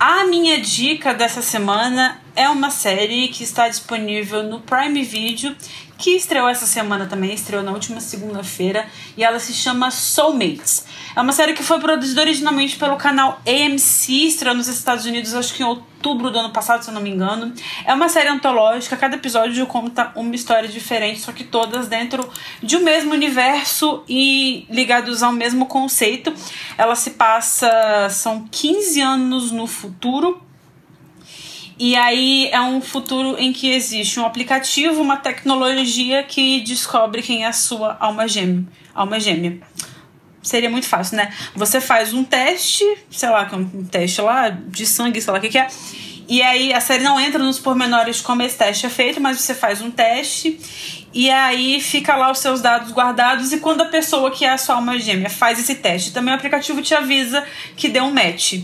[0.00, 5.56] A minha dica dessa semana é uma série que está disponível no Prime Video,
[5.98, 10.86] que estreou essa semana também, estreou na última segunda-feira, e ela se chama Soulmates.
[11.14, 15.52] É uma série que foi produzida originalmente pelo canal AMC, estreou nos Estados Unidos, acho
[15.52, 17.52] que em outubro do ano passado, se eu não me engano.
[17.84, 22.28] É uma série antológica, cada episódio conta uma história diferente, só que todas dentro
[22.62, 26.32] de um mesmo universo e ligados ao mesmo conceito.
[26.78, 30.40] Ela se passa, são 15 anos no futuro,
[31.78, 37.44] e aí é um futuro em que existe um aplicativo, uma tecnologia que descobre quem
[37.44, 38.64] é a sua alma gêmea.
[38.94, 39.60] Alma gêmea
[40.42, 41.32] seria muito fácil, né?
[41.54, 45.48] Você faz um teste, sei lá, um teste lá de sangue, sei lá o que,
[45.48, 45.68] que é.
[46.28, 49.54] E aí a série não entra nos pormenores como esse teste é feito, mas você
[49.54, 50.60] faz um teste
[51.12, 54.58] e aí fica lá os seus dados guardados e quando a pessoa que é a
[54.58, 57.44] sua alma gêmea faz esse teste, também o aplicativo te avisa
[57.76, 58.60] que deu um match.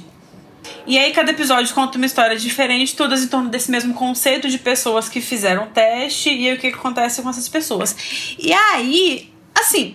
[0.87, 4.59] E aí cada episódio conta uma história diferente, todas em torno desse mesmo conceito de
[4.59, 7.97] pessoas que fizeram teste e o que, que acontece com essas pessoas.
[8.39, 9.95] E aí, assim,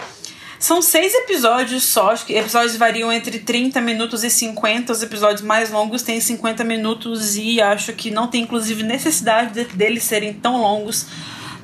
[0.58, 4.92] são seis episódios só, acho que episódios variam entre 30 minutos e 50.
[4.92, 9.66] Os episódios mais longos têm 50 minutos e acho que não tem inclusive necessidade de,
[9.66, 11.06] deles serem tão longos.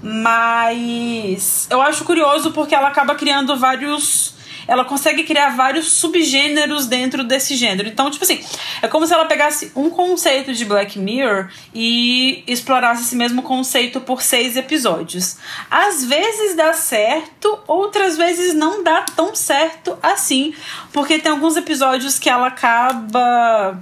[0.04, 4.35] Mas eu acho curioso porque ela acaba criando vários
[4.68, 7.88] ela consegue criar vários subgêneros dentro desse gênero.
[7.88, 8.44] Então, tipo assim,
[8.82, 14.02] é como se ela pegasse um conceito de Black Mirror e explorasse esse mesmo conceito
[14.02, 15.38] por seis episódios.
[15.70, 20.54] Às vezes dá certo, outras vezes não dá tão certo assim,
[20.92, 23.80] porque tem alguns episódios que ela acaba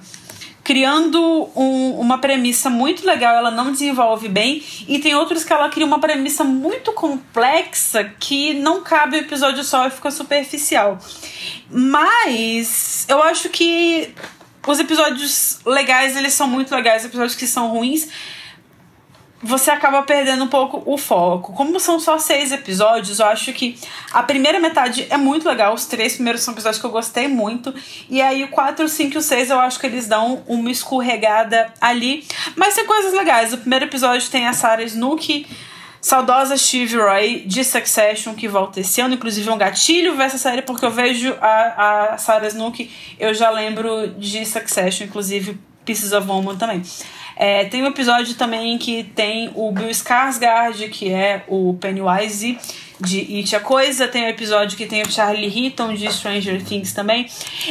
[0.64, 5.70] criando um, uma premissa muito legal, ela não desenvolve bem, e tem outros que ela
[5.70, 10.98] cria uma premissa muito complexa que não cabe o episódio só e fica superficial.
[11.70, 14.14] Mas eu acho que
[14.66, 18.08] os episódios legais, eles são muito legais, os episódios que são ruins
[19.44, 21.52] você acaba perdendo um pouco o foco.
[21.54, 23.78] Como são só seis episódios, eu acho que
[24.12, 25.74] a primeira metade é muito legal.
[25.74, 27.74] Os três primeiros são episódios que eu gostei muito.
[28.10, 31.74] E aí o 4, 5 e o 6 eu acho que eles dão uma escorregada
[31.82, 32.26] ali.
[32.56, 33.52] Mas tem coisas legais.
[33.54, 35.46] O primeiro episódio tem a Sarah Snook.
[36.02, 39.14] Saudosa Steve Roy de Succession, que volta esse ano.
[39.14, 43.34] Inclusive, é um gatilho ver essa série, porque eu vejo a, a Sarah Snook, eu
[43.34, 46.84] já lembro de Succession, inclusive Pieces of Woman também.
[47.36, 52.58] É, tem um episódio também que tem o Bill Skarsgård, que é o Pennywise
[53.00, 54.08] de It a Coisa.
[54.08, 57.28] Tem um episódio que tem o Charlie Heaton de Stranger Things também.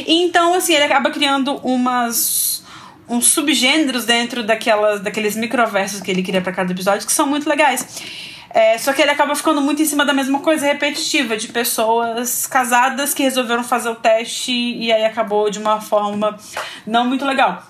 [0.07, 2.63] Então, assim, ele acaba criando umas
[3.09, 7.49] uns subgêneros dentro daquelas, daqueles microversos que ele cria para cada episódio que são muito
[7.49, 7.87] legais.
[8.55, 12.47] É, só que ele acaba ficando muito em cima da mesma coisa repetitiva, de pessoas
[12.47, 16.37] casadas que resolveram fazer o teste e aí acabou de uma forma
[16.87, 17.63] não muito legal.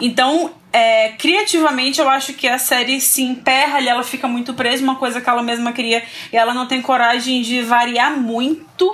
[0.00, 4.96] Então, é, criativamente, eu acho que a série se emperra ela fica muito presa, uma
[4.96, 8.92] coisa que ela mesma queria, e ela não tem coragem de variar muito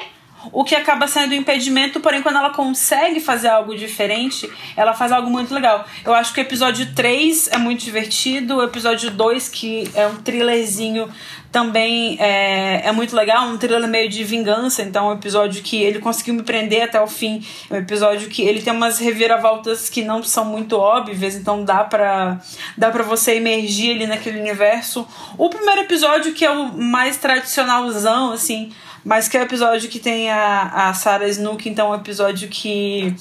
[0.52, 5.12] o que acaba sendo um impedimento, porém, quando ela consegue fazer algo diferente, ela faz
[5.12, 5.84] algo muito legal.
[6.04, 10.16] Eu acho que o episódio 3 é muito divertido, o episódio 2, que é um
[10.16, 11.08] thrillerzinho,
[11.56, 15.82] também é, é muito legal, um thriller meio de vingança, então é um episódio que
[15.82, 19.88] ele conseguiu me prender até o fim, é um episódio que ele tem umas reviravoltas
[19.88, 22.38] que não são muito óbvias, então dá pra,
[22.76, 25.08] dá pra você emergir ali naquele universo.
[25.38, 28.70] O primeiro episódio, que é o mais tradicionalzão, assim,
[29.02, 32.50] mas que é o episódio que tem a, a Sarah Snook, então é um episódio
[32.50, 33.16] que,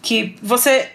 [0.00, 0.92] que você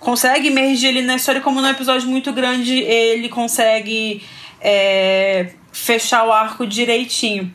[0.00, 4.24] consegue emergir ele na história, como num episódio muito grande, ele consegue
[4.60, 7.52] é, fechar o arco direitinho.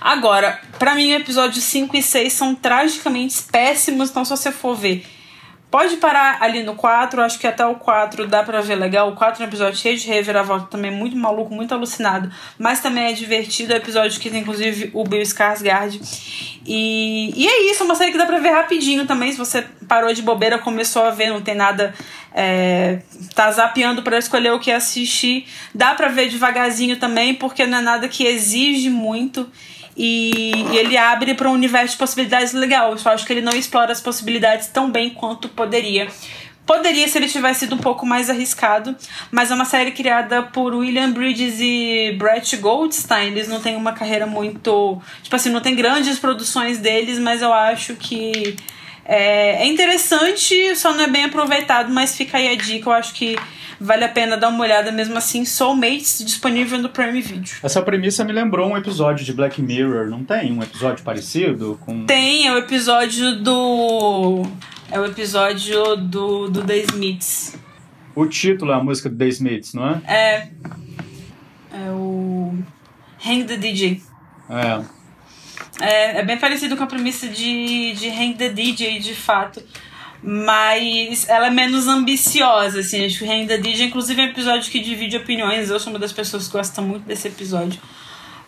[0.00, 4.74] Agora, para mim, o episódio 5 e 6 são tragicamente péssimos, então se você for
[4.74, 5.06] ver
[5.70, 9.10] Pode parar ali no 4, acho que até o 4 dá pra ver legal.
[9.10, 13.06] O 4 é um episódio cheio de reviravolta, também muito maluco, muito alucinado, mas também
[13.06, 13.72] é divertido.
[13.72, 16.00] É um episódio que tem inclusive o Bill Skarsgård.
[16.64, 19.32] E, e é isso, é uma série que dá pra ver rapidinho também.
[19.32, 21.92] Se você parou de bobeira, começou a ver, não tem nada.
[22.32, 23.00] É,
[23.34, 25.46] tá zapeando para escolher o que assistir.
[25.74, 29.50] Dá pra ver devagarzinho também, porque não é nada que exige muito.
[29.96, 32.92] E, e ele abre para um universo de possibilidades legal.
[32.92, 36.08] Eu só acho que ele não explora as possibilidades tão bem quanto poderia.
[36.66, 38.96] Poderia se ele tivesse sido um pouco mais arriscado,
[39.30, 43.28] mas é uma série criada por William Bridges e Brett Goldstein.
[43.28, 45.00] Eles não têm uma carreira muito.
[45.22, 48.56] Tipo assim, não tem grandes produções deles, mas eu acho que
[49.08, 52.88] é, é interessante, só não é bem aproveitado, mas fica aí a dica.
[52.88, 53.36] Eu acho que
[53.80, 55.44] vale a pena dar uma olhada mesmo assim.
[55.44, 57.56] Soulmates, disponível no Prime Video.
[57.62, 60.52] Essa premissa me lembrou um episódio de Black Mirror, não tem?
[60.52, 61.78] Um episódio parecido?
[61.84, 62.04] Com...
[62.04, 64.42] Tem, é o episódio do.
[64.90, 67.56] É o episódio do, do The Smiths.
[68.14, 70.02] O título é a música do The Smiths, não é?
[70.12, 70.48] É.
[71.72, 72.54] É o.
[73.24, 74.02] Hang the DJ.
[74.50, 74.95] É.
[75.80, 79.62] É, é bem parecido com a premissa de, de Hang the DJ, de fato
[80.22, 83.04] mas ela é menos ambiciosa, assim.
[83.04, 85.70] Acho que Reino da DJ, inclusive, é um episódio que divide opiniões.
[85.70, 87.80] Eu sou uma das pessoas que gosta muito desse episódio.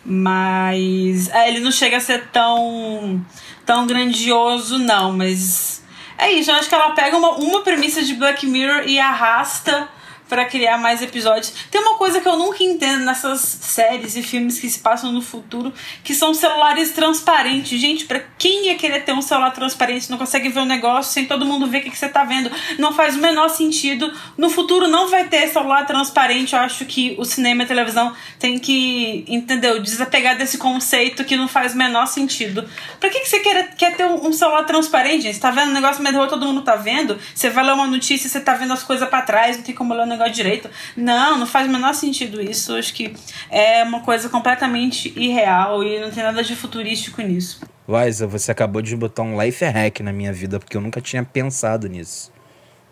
[0.03, 3.23] Mas é, ele não chega a ser tão,
[3.65, 5.13] tão grandioso, não.
[5.13, 5.81] Mas
[6.17, 6.51] é isso.
[6.51, 9.87] Eu acho que ela pega uma, uma premissa de Black Mirror e arrasta
[10.29, 11.51] para criar mais episódios.
[11.71, 15.21] Tem uma coisa que eu nunca entendo nessas séries e filmes que se passam no
[15.21, 17.81] futuro, que são celulares transparentes.
[17.81, 21.11] Gente, para quem ia querer ter um celular transparente, não consegue ver o um negócio
[21.11, 22.51] sem todo mundo ver o que, que você tá vendo?
[22.77, 24.13] Não faz o menor sentido.
[24.37, 26.53] No futuro não vai ter celular transparente.
[26.53, 29.81] Eu acho que o cinema e a televisão tem que, entendeu?
[29.81, 32.69] Desapegar desse conceito que não faz o menor sentido.
[32.99, 35.35] Pra que, que você quer, quer ter um celular transparente, gente?
[35.35, 37.17] Você tá vendo o negócio meio todo mundo tá vendo?
[37.33, 39.93] Você vai ler uma notícia, você tá vendo as coisas para trás, não tem como
[39.93, 40.69] ler o negócio direito.
[40.95, 42.75] Não, não faz o menor sentido isso.
[42.75, 43.13] Acho que
[43.49, 47.61] é uma coisa completamente irreal e não tem nada de futurístico nisso.
[47.87, 51.23] Liza, você acabou de botar um life hack na minha vida, porque eu nunca tinha
[51.23, 52.31] pensado nisso.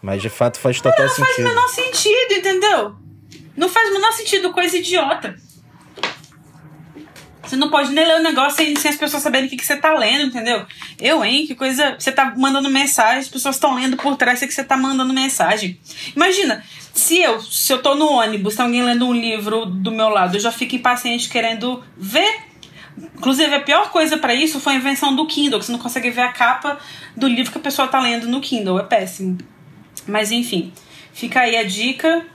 [0.02, 1.44] Mas de fato faz total não, não sentido.
[1.44, 2.96] Não faz o menor sentido, entendeu?
[3.56, 5.36] Não faz o menor sentido, coisa idiota.
[7.48, 9.66] Você não pode nem ler o negócio sem, sem as pessoas saberem o que, que
[9.66, 10.66] você tá lendo, entendeu?
[11.00, 11.48] Eu, hein?
[11.48, 11.96] Que coisa.
[11.98, 15.14] Você tá mandando mensagem, as pessoas estão lendo por trás, sei que você tá mandando
[15.14, 15.80] mensagem.
[16.16, 20.10] Imagina, se eu, se eu tô no ônibus, tem alguém lendo um livro do meu
[20.10, 22.42] lado, eu já fico impaciente querendo ver.
[22.98, 26.10] Inclusive, a pior coisa para isso foi a invenção do Kindle, que você não consegue
[26.10, 26.78] ver a capa
[27.16, 28.80] do livro que a pessoa tá lendo no Kindle.
[28.80, 29.38] É péssimo.
[30.08, 30.74] Mas enfim,
[31.14, 32.26] fica aí a dica.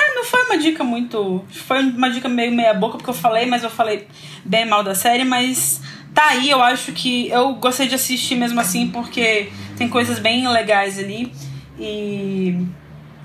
[0.00, 1.44] Não, não foi uma dica muito.
[1.50, 4.06] Foi uma dica meio meia-boca, porque eu falei, mas eu falei
[4.44, 5.80] bem mal da série, mas
[6.14, 10.48] tá aí, eu acho que eu gostei de assistir mesmo assim, porque tem coisas bem
[10.48, 11.32] legais ali.
[11.78, 12.66] E.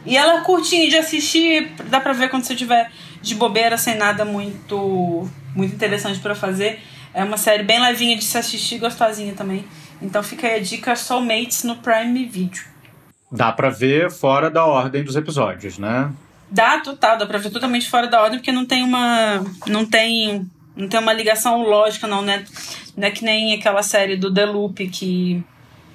[0.06, 2.92] E ela é curtinha de assistir, dá pra ver quando você tiver
[3.24, 6.80] de bobeira, sem nada muito, muito interessante para fazer.
[7.12, 9.66] É uma série bem levinha de se assistir, gostosinha também.
[10.00, 12.62] Então fica aí a dica Soulmates no Prime Video.
[13.32, 16.12] Dá pra ver fora da ordem dos episódios, né?
[16.50, 19.44] Dá, total, dá pra ver totalmente fora da ordem, porque não tem uma.
[19.68, 20.50] Não tem.
[20.76, 22.44] Não tem uma ligação lógica, não, né?
[22.98, 25.42] Não é que nem aquela série do The Loop que,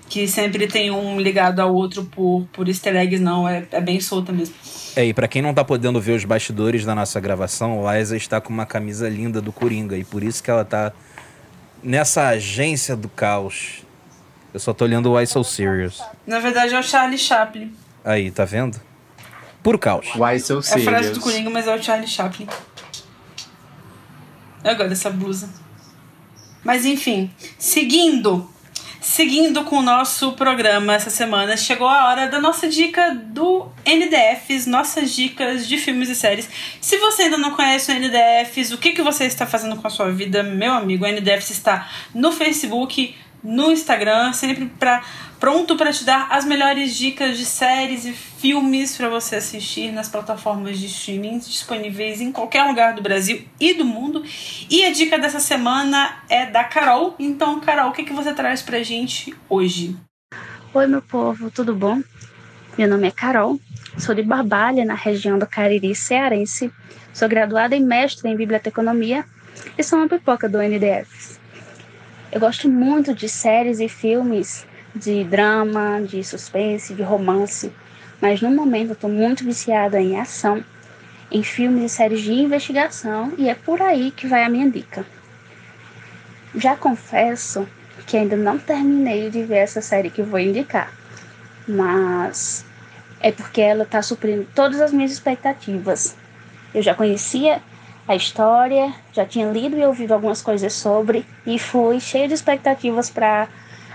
[0.08, 3.46] que sempre tem um ligado ao outro por, por easter eggs, não.
[3.46, 4.54] É, é bem solta mesmo.
[4.96, 8.16] É, e pra quem não tá podendo ver os bastidores da nossa gravação, a Liza
[8.16, 10.92] está com uma camisa linda do Coringa, e por isso que ela tá
[11.82, 13.82] nessa agência do caos.
[14.52, 16.02] Eu só tô olhando o Why So Serious.
[16.26, 17.72] Na verdade é o Charlie Chaplin.
[18.04, 18.80] Aí, tá vendo?
[19.62, 20.06] Puro caos.
[20.16, 20.84] Why So É a Serious?
[20.88, 22.46] frase do Coringa, mas é o Charlie Chaplin.
[24.64, 25.48] Eu gosto dessa blusa.
[26.62, 28.48] Mas enfim, seguindo.
[29.02, 34.66] Seguindo com o nosso programa essa semana, chegou a hora da nossa dica do NDFs,
[34.66, 36.46] nossas dicas de filmes e séries.
[36.82, 39.90] Se você ainda não conhece o NDFs, o que, que você está fazendo com a
[39.90, 41.06] sua vida, meu amigo?
[41.06, 45.02] O NDFs está no Facebook, no Instagram, sempre pra,
[45.38, 50.08] pronto para te dar as melhores dicas de séries e filmes para você assistir nas
[50.08, 54.22] plataformas de streaming disponíveis em qualquer lugar do Brasil e do mundo.
[54.68, 57.14] E a dica dessa semana é da Carol.
[57.18, 59.96] Então, Carol, o que, que você traz pra gente hoje?
[60.72, 62.00] Oi, meu povo, tudo bom?
[62.78, 63.58] Meu nome é Carol,
[63.98, 66.72] sou de Barbalha, na região do Cariri cearense.
[67.12, 69.24] Sou graduada em mestre em biblioteconomia
[69.76, 71.39] e sou uma pipoca do NDF.
[72.32, 74.64] Eu gosto muito de séries e filmes
[74.94, 77.72] de drama, de suspense, de romance,
[78.20, 80.64] mas no momento eu estou muito viciada em ação,
[81.28, 85.04] em filmes e séries de investigação e é por aí que vai a minha dica.
[86.54, 87.66] Já confesso
[88.06, 90.92] que ainda não terminei de ver essa série que vou indicar,
[91.66, 92.64] mas
[93.18, 96.16] é porque ela está suprindo todas as minhas expectativas.
[96.72, 97.60] Eu já conhecia
[98.10, 103.08] a história, já tinha lido e ouvido algumas coisas sobre e fui cheia de expectativas
[103.08, 103.46] para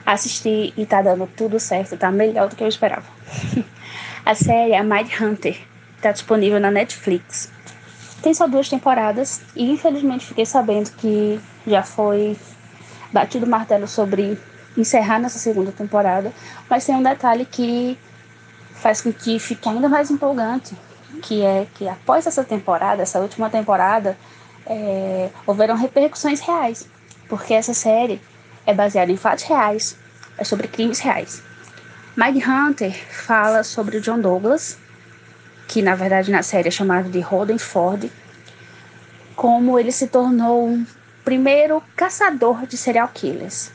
[0.05, 3.03] assistir e tá dando tudo certo, tá melhor do que eu esperava.
[4.25, 5.59] a série é Mind Hunter,
[6.01, 7.51] tá disponível na Netflix.
[8.21, 11.37] Tem só duas temporadas e infelizmente fiquei sabendo que
[11.67, 12.37] já foi
[13.11, 14.39] batido o martelo sobre
[14.77, 16.31] encerrar nessa segunda temporada,
[16.69, 17.99] mas tem um detalhe que
[18.75, 20.73] faz com que fique ainda mais empolgante,
[21.25, 24.15] que é que após essa temporada, essa última temporada,
[24.65, 26.87] é, houveram repercussões reais,
[27.27, 28.21] porque essa série
[28.65, 29.97] é baseada em fatos reais,
[30.37, 31.41] é sobre crimes reais.
[32.15, 34.77] Mind Hunter fala sobre o John Douglas,
[35.67, 38.09] que na verdade na série é chamado de Holden Ford,
[39.35, 40.85] como ele se tornou um
[41.23, 43.71] primeiro caçador de serial killers.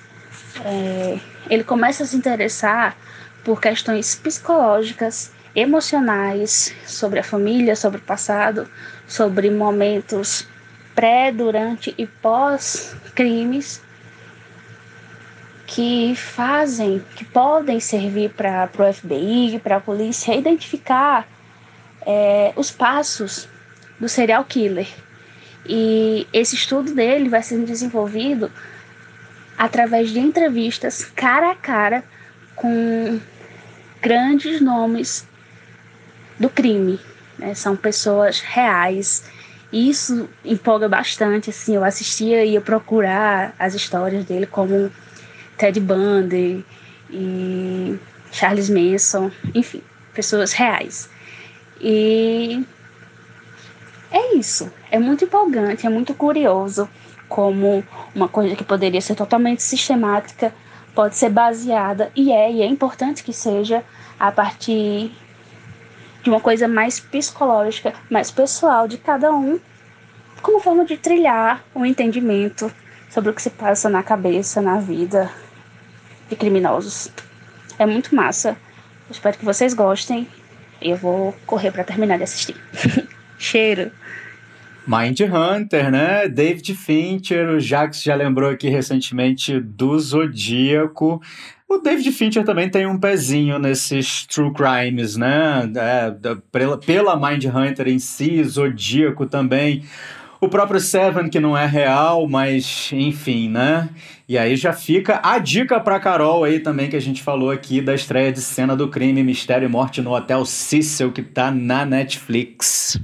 [0.64, 2.96] É, ele começa a se interessar
[3.44, 8.68] por questões psicológicas, emocionais, sobre a família, sobre o passado,
[9.06, 10.46] sobre momentos
[10.94, 13.80] pré, durante e pós crimes
[15.66, 21.26] que fazem, que podem servir para o FBI, para a polícia identificar
[22.04, 23.48] é, os passos
[23.98, 24.88] do serial killer.
[25.64, 28.50] E esse estudo dele vai sendo desenvolvido
[29.56, 32.02] através de entrevistas cara a cara
[32.56, 33.20] com
[34.02, 35.28] grandes nomes
[36.40, 36.98] do crime.
[37.38, 37.54] Né?
[37.54, 39.22] São pessoas reais.
[39.70, 41.50] E isso empolga bastante.
[41.50, 44.90] Assim, eu assistia e ia procurar as histórias dele, como
[45.56, 46.64] Ted Bundy
[47.10, 47.98] e
[48.32, 49.82] Charles Manson, enfim,
[50.14, 51.08] pessoas reais.
[51.80, 52.64] E
[54.10, 54.72] é isso.
[54.90, 56.88] É muito empolgante, é muito curioso
[57.28, 60.52] como uma coisa que poderia ser totalmente sistemática
[60.94, 63.84] pode ser baseada e é e é importante que seja
[64.18, 65.12] a partir
[66.22, 69.58] de uma coisa mais psicológica, mais pessoal de cada um,
[70.42, 72.70] como forma de trilhar um entendimento
[73.08, 75.30] sobre o que se passa na cabeça, na vida
[76.28, 77.10] de criminosos.
[77.78, 78.50] É muito massa.
[79.08, 80.28] Eu espero que vocês gostem.
[80.80, 82.56] Eu vou correr para terminar de assistir.
[83.38, 83.90] Cheiro.
[84.86, 86.28] Mind Hunter, né?
[86.28, 91.20] David Fincher, o Jax já lembrou aqui recentemente do Zodíaco.
[91.70, 95.70] O David Fincher também tem um pezinho nesses true crimes, né?
[95.76, 96.12] É,
[96.50, 99.84] pela, pela Mind Hunter em si, Zodíaco também.
[100.40, 103.88] O próprio Seven, que não é real, mas enfim, né?
[104.28, 107.80] E aí já fica a dica pra Carol aí também, que a gente falou aqui
[107.80, 111.86] da estreia de Cena do Crime, Mistério e Morte no Hotel Cecil, que tá na
[111.86, 113.00] Netflix.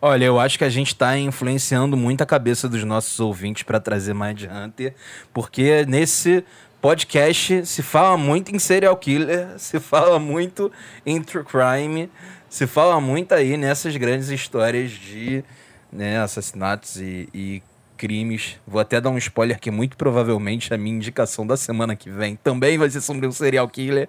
[0.00, 3.78] Olha, eu acho que a gente está influenciando muito a cabeça dos nossos ouvintes para
[3.78, 4.94] trazer Mind Hunter,
[5.30, 6.42] porque nesse
[6.80, 10.72] podcast se fala muito em serial killer, se fala muito
[11.04, 12.10] em true crime,
[12.48, 15.44] se fala muito aí nessas grandes histórias de
[15.92, 17.62] né, assassinatos e, e
[17.96, 18.58] crimes.
[18.66, 22.34] Vou até dar um spoiler que muito provavelmente a minha indicação da semana que vem
[22.36, 24.08] também vai ser sobre um serial killer.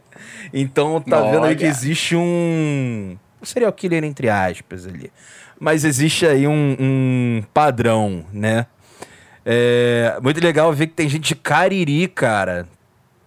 [0.54, 1.32] Então tá Olha.
[1.32, 5.12] vendo aí que existe um, um serial killer entre aspas ali.
[5.60, 8.66] Mas existe aí um, um padrão, né?
[9.46, 12.68] É muito legal ver que tem gente de Cariri, cara.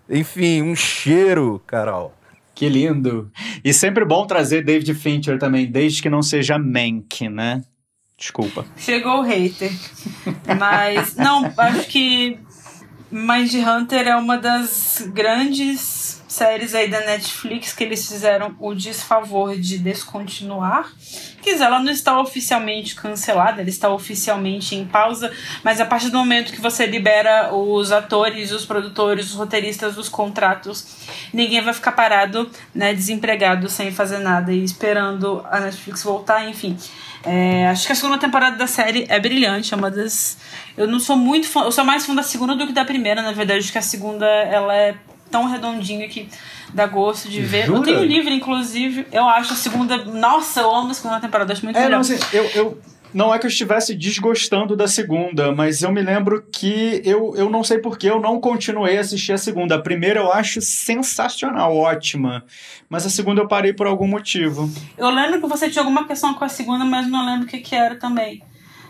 [0.08, 2.14] Enfim, um cheiro, Carol.
[2.54, 3.30] Que lindo.
[3.64, 7.62] E sempre bom trazer David Fincher também, desde que não seja Mank, né?
[8.16, 8.64] Desculpa.
[8.76, 9.72] Chegou o hater.
[10.58, 12.38] Mas, não, acho que
[13.10, 15.93] Mind Hunter é uma das grandes
[16.34, 20.92] séries aí da Netflix que eles fizeram o desfavor de descontinuar.
[21.40, 25.30] Quer ela não está oficialmente cancelada, ela está oficialmente em pausa,
[25.62, 30.08] mas a partir do momento que você libera os atores, os produtores, os roteiristas, os
[30.08, 30.84] contratos,
[31.32, 36.76] ninguém vai ficar parado, né, desempregado, sem fazer nada e esperando a Netflix voltar, enfim.
[37.24, 40.36] É, acho que a segunda temporada da série é brilhante, é uma das.
[40.76, 43.22] Eu não sou muito fã, eu sou mais fã da segunda do que da primeira,
[43.22, 44.94] na verdade, que a segunda ela é
[45.34, 46.28] tão redondinha que
[46.72, 47.66] dá gosto de ver.
[47.66, 47.78] Jura?
[47.78, 50.04] Eu tenho um livro, inclusive, eu acho a segunda.
[50.04, 52.80] Nossa, eu amo a segunda temporada, acho muito é, Não, assim, eu, eu
[53.12, 57.50] não é que eu estivesse desgostando da segunda, mas eu me lembro que eu, eu
[57.50, 59.74] não sei porque eu não continuei a assistir a segunda.
[59.74, 62.44] A primeira eu acho sensacional, ótima.
[62.88, 64.70] Mas a segunda eu parei por algum motivo.
[64.96, 67.58] Eu lembro que você tinha alguma questão com a segunda, mas não lembro o que,
[67.58, 68.40] que era também.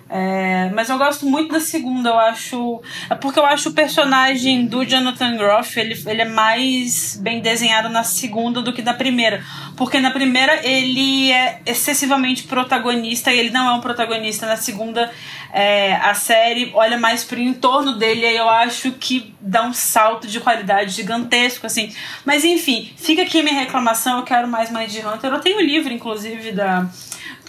[0.09, 2.83] É, mas eu gosto muito da segunda, eu acho.
[3.09, 7.89] É porque eu acho o personagem do Jonathan Groff ele, ele é mais bem desenhado
[7.89, 9.43] na segunda do que na primeira.
[9.77, 14.47] Porque na primeira ele é excessivamente protagonista e ele não é um protagonista.
[14.47, 15.11] Na segunda,
[15.53, 20.27] é, a série olha mais pro entorno dele e eu acho que dá um salto
[20.27, 21.95] de qualidade gigantesco, assim.
[22.27, 25.33] Mas enfim, fica aqui minha reclamação, eu quero mais Mind Hunter.
[25.33, 26.87] Eu tenho o livro, inclusive, da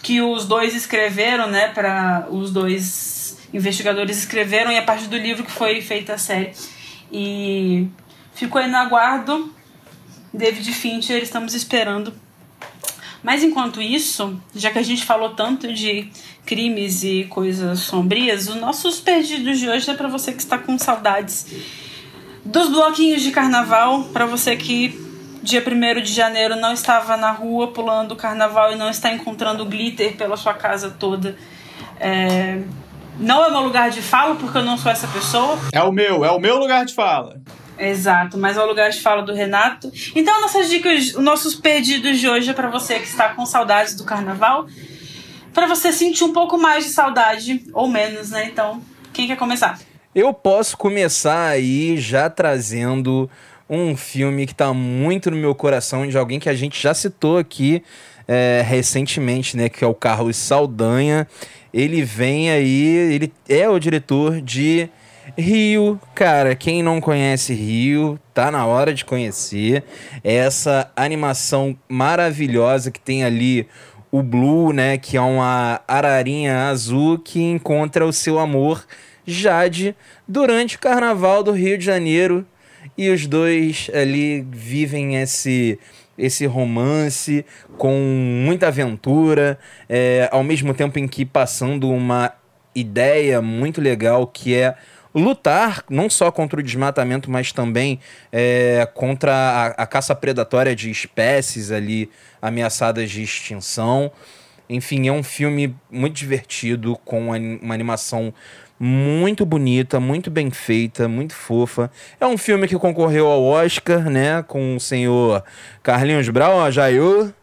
[0.05, 5.43] que os dois escreveram, né, para os dois investigadores escreveram e a partir do livro
[5.43, 6.51] que foi feita a série.
[7.11, 7.87] E
[8.35, 9.51] ficou aí no aguardo.
[10.31, 12.13] David Fincher, estamos esperando.
[13.23, 16.07] Mas enquanto isso, já que a gente falou tanto de
[16.45, 20.77] crimes e coisas sombrias, os nossos perdidos de hoje é para você que está com
[20.77, 21.47] saudades
[22.45, 25.03] dos bloquinhos de carnaval, para você que
[25.45, 29.63] dia 1 de janeiro não estava na rua pulando o carnaval e não está encontrando
[29.63, 31.37] glitter pela sua casa toda.
[31.99, 32.59] É...
[33.17, 35.57] Não é meu lugar de fala, porque eu não sou essa pessoa.
[35.71, 37.39] É o meu, é o meu lugar de fala.
[37.77, 39.91] Exato, mas é o lugar de fala do Renato.
[40.13, 43.95] Então, nossas dicas, os nossos perdidos de hoje é para você que está com saudades
[43.95, 44.67] do carnaval.
[45.53, 48.45] Para você sentir um pouco mais de saudade, ou menos, né?
[48.51, 48.81] Então,
[49.13, 49.79] quem quer começar?
[50.13, 53.29] Eu posso começar aí já trazendo
[53.69, 57.37] um filme que está muito no meu coração, de alguém que a gente já citou
[57.37, 57.81] aqui
[58.27, 59.69] é, recentemente, né?
[59.69, 61.27] Que é o Carlos Saldanha.
[61.73, 64.89] Ele vem aí, ele é o diretor de
[65.37, 65.99] Rio.
[66.13, 69.83] Cara, quem não conhece Rio, tá na hora de conhecer.
[70.23, 73.67] Essa animação maravilhosa que tem ali
[74.11, 74.97] o Blue, né?
[74.97, 78.85] Que é uma ararinha azul que encontra o seu amor
[79.27, 79.95] Jade
[80.27, 82.45] durante o carnaval do Rio de Janeiro
[82.97, 85.79] e os dois ali vivem esse
[86.17, 87.45] esse romance
[87.77, 87.93] com
[88.45, 92.31] muita aventura, é, ao mesmo tempo em que passando uma
[92.73, 94.75] ideia muito legal que é
[95.13, 97.99] lutar não só contra o desmatamento, mas também
[98.31, 102.09] é, contra a, a, caça predatória de espécies ali
[102.41, 104.11] ameaçadas de extinção.
[104.69, 108.33] Enfim, é um filme muito divertido, com uma animação
[108.79, 111.89] muito bonita, muito bem feita, muito fofa.
[112.19, 115.43] É um filme que concorreu ao Oscar, né, com o senhor
[115.81, 117.33] Carlinhos Brown, Jair,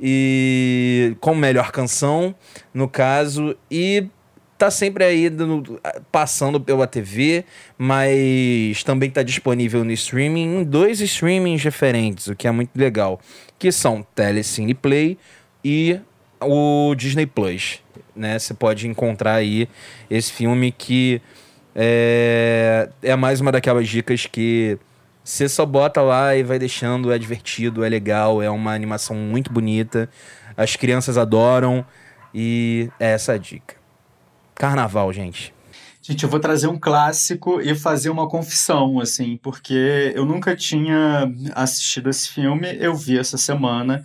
[0.00, 2.34] e com melhor canção,
[2.72, 4.08] no caso, e
[4.58, 5.30] tá sempre aí
[6.10, 7.44] passando pela TV,
[7.78, 13.20] mas também tá disponível no streaming, em dois streamings diferentes, o que é muito legal,
[13.58, 15.16] que são Telecine Play
[15.64, 16.00] e
[16.44, 17.82] o Disney Plus
[18.14, 18.38] né?
[18.38, 19.68] Você pode encontrar aí
[20.08, 21.20] esse filme que
[21.74, 24.78] é, é mais uma daquelas dicas que
[25.22, 29.50] você só bota lá e vai deixando, é divertido, é legal, é uma animação muito
[29.50, 30.08] bonita,
[30.56, 31.84] as crianças adoram
[32.32, 33.76] e é essa a dica.
[34.54, 35.53] carnaval, gente?
[36.06, 41.32] Gente, eu vou trazer um clássico e fazer uma confissão, assim, porque eu nunca tinha
[41.54, 44.02] assistido esse filme, eu vi essa semana,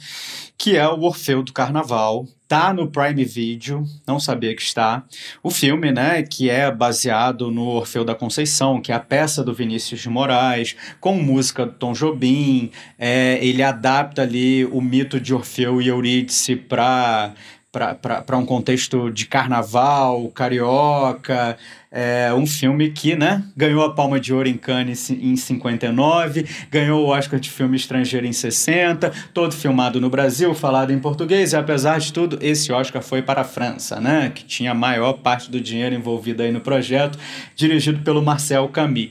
[0.58, 2.26] que é o Orfeu do Carnaval.
[2.48, 5.04] Tá no Prime Video, não sabia que está.
[5.44, 9.54] O filme, né, que é baseado no Orfeu da Conceição, que é a peça do
[9.54, 12.72] Vinícius de Moraes, com música do Tom Jobim.
[12.98, 17.34] É, ele adapta ali o mito de Orfeu e Eurídice para
[17.72, 21.56] para um contexto de carnaval, carioca,
[21.92, 27.06] é um filme que né, ganhou a Palma de Ouro em Cannes em 59, ganhou
[27.06, 31.56] o Oscar de filme estrangeiro em 60, todo filmado no Brasil, falado em português, e
[31.56, 35.50] apesar de tudo, esse Oscar foi para a França, né, que tinha a maior parte
[35.50, 37.18] do dinheiro envolvido aí no projeto,
[37.56, 39.10] dirigido pelo Marcel Camus.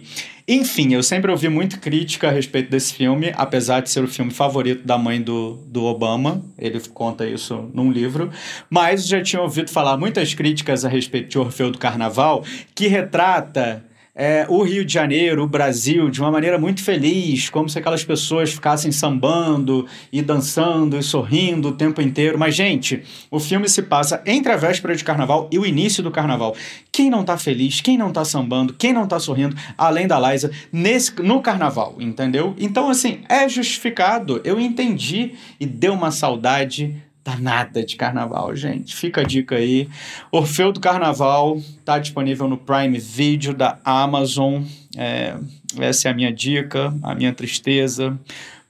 [0.50, 4.30] Enfim, eu sempre ouvi muita crítica a respeito desse filme, apesar de ser o filme
[4.30, 6.42] favorito da mãe do, do Obama.
[6.58, 8.30] Ele conta isso num livro.
[8.70, 12.42] Mas já tinha ouvido falar muitas críticas a respeito de Orfeu do Carnaval,
[12.78, 17.68] que retrata é, o Rio de Janeiro, o Brasil, de uma maneira muito feliz, como
[17.68, 22.38] se aquelas pessoas ficassem sambando e dançando e sorrindo o tempo inteiro.
[22.38, 23.02] Mas, gente,
[23.32, 26.54] o filme se passa entre a véspera de carnaval e o início do carnaval.
[26.92, 30.52] Quem não tá feliz, quem não tá sambando, quem não tá sorrindo, além da Liza,
[30.72, 32.54] nesse, no carnaval, entendeu?
[32.60, 34.40] Então, assim, é justificado.
[34.44, 36.94] Eu entendi e deu uma saudade
[37.28, 38.96] danada de carnaval, gente.
[38.96, 39.88] Fica a dica aí.
[40.32, 44.62] Orfeu do Carnaval tá disponível no Prime Video da Amazon.
[44.96, 45.36] É,
[45.78, 48.18] essa é a minha dica, a minha tristeza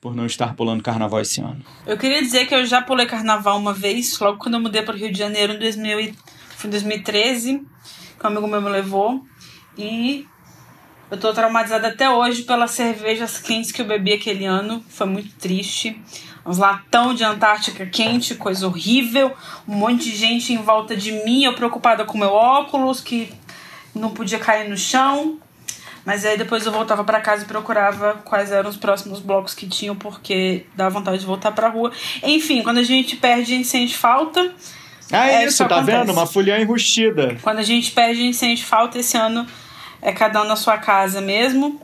[0.00, 1.60] por não estar pulando carnaval esse ano.
[1.84, 4.94] Eu queria dizer que eu já pulei carnaval uma vez, logo quando eu mudei para
[4.94, 6.14] o Rio de Janeiro em 2000,
[6.50, 7.66] foi em 2013,
[8.18, 9.24] que um amigo meu me levou.
[9.76, 10.24] E
[11.10, 14.84] eu tô traumatizada até hoje pelas cervejas quentes que eu bebi aquele ano.
[14.88, 16.00] Foi muito triste
[16.48, 19.32] uns latão de Antártica quente, coisa horrível,
[19.68, 23.30] um monte de gente em volta de mim, eu preocupada com meu óculos, que
[23.94, 25.38] não podia cair no chão.
[26.06, 29.66] Mas aí depois eu voltava para casa e procurava quais eram os próximos blocos que
[29.66, 31.92] tinham, porque dava vontade de voltar pra rua.
[32.22, 34.54] Enfim, quando a gente perde, a gente sente falta.
[35.12, 35.98] Ah, é, é isso, tá acontece.
[35.98, 36.12] vendo?
[36.12, 37.36] Uma folha enrustida.
[37.42, 38.98] Quando a gente perde, a gente sente falta.
[38.98, 39.46] Esse ano
[40.00, 41.78] é cada um na sua casa mesmo.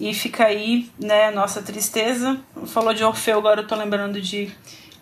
[0.00, 2.40] E fica aí, né, a nossa tristeza.
[2.68, 4.50] Falou de Orfeu, agora eu tô lembrando de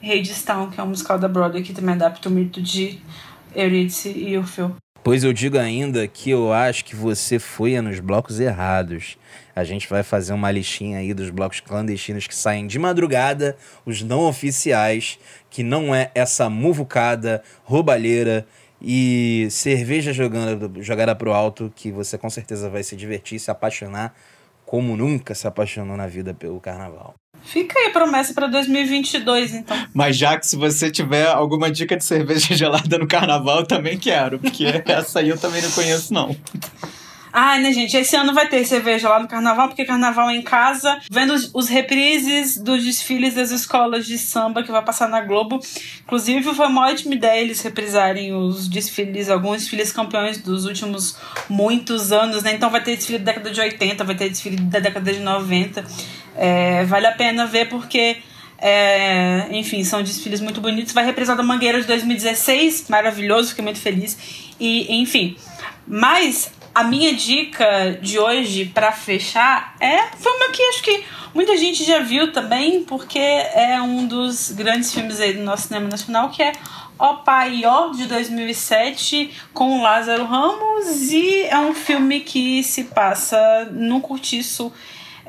[0.03, 2.99] Hadestown, que é um musical da Broadway que também adapta o mito de
[3.55, 4.75] Eurídice e Orfeu.
[5.05, 9.17] Pois eu digo ainda que eu acho que você foi nos blocos errados.
[9.55, 14.03] A gente vai fazer uma listinha aí dos blocos clandestinos que saem de madrugada, os
[14.03, 15.17] não oficiais,
[15.49, 18.45] que não é essa muvucada, roubalheira
[18.83, 24.13] e cerveja jogando, jogada pro alto, que você com certeza vai se divertir, se apaixonar
[24.69, 27.15] como nunca se apaixonou na vida pelo carnaval.
[27.43, 29.75] Fica aí a promessa para 2022, então.
[29.95, 33.97] Mas já que se você tiver alguma dica de cerveja gelada no carnaval, eu também
[33.97, 36.37] quero, porque essa aí eu também não conheço, não.
[37.41, 37.97] Ai, né, gente?
[37.97, 41.69] Esse ano vai ter cerveja lá no carnaval, porque carnaval é em casa, vendo os
[41.69, 45.61] reprises dos desfiles das escolas de samba que vai passar na Globo.
[46.03, 51.17] Inclusive, foi uma ótima ideia eles reprisarem os desfiles, alguns desfiles campeões dos últimos
[51.49, 52.55] muitos anos, né?
[52.55, 55.85] Então vai ter desfile da década de 80, vai ter desfile da década de 90.
[56.35, 58.17] É, vale a pena ver porque.
[58.61, 60.93] É, enfim, são desfiles muito bonitos.
[60.93, 64.19] Vai reprisar da Mangueira de 2016, maravilhoso, fiquei muito feliz.
[64.59, 65.37] E, enfim.
[65.87, 71.05] Mas a minha dica de hoje para fechar é foi uma que acho que
[71.35, 75.89] muita gente já viu também, porque é um dos grandes filmes aí do nosso cinema
[75.89, 76.53] nacional, que é
[76.97, 83.69] O Pai Ó, de 2007, com Lázaro Ramos, e é um filme que se passa
[83.73, 84.73] num cortiço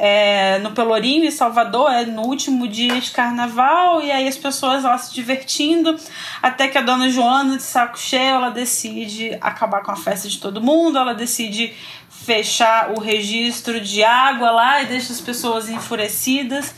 [0.02, 4.84] é, no Pelourinho, em Salvador, é no último dia de carnaval, e aí as pessoas
[4.86, 5.94] lá se divertindo,
[6.42, 10.38] até que a dona Joana, de saco cheio, ela decide acabar com a festa de
[10.38, 11.74] todo mundo, ela decide
[12.10, 16.74] fechar o registro de água lá e deixa as pessoas enfurecidas.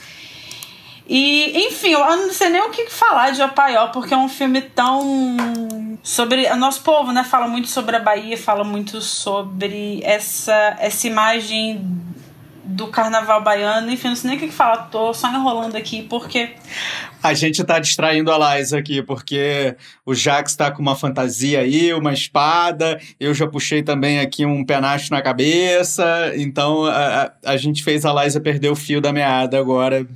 [1.07, 4.61] E, enfim, eu não sei nem o que falar de Opaió, porque é um filme
[4.61, 5.37] tão.
[6.01, 6.47] sobre.
[6.47, 7.23] O nosso povo, né?
[7.23, 12.01] Fala muito sobre a Bahia, fala muito sobre essa, essa imagem
[12.71, 16.51] do carnaval baiano, enfim, não sei nem o que falar, tô só enrolando aqui, porque.
[17.21, 21.93] A gente tá distraindo a Liza aqui, porque o Jax tá com uma fantasia aí,
[21.93, 27.83] uma espada, eu já puxei também aqui um penacho na cabeça, então a, a, gente
[27.83, 30.07] fez a Liza perder o fio da meada agora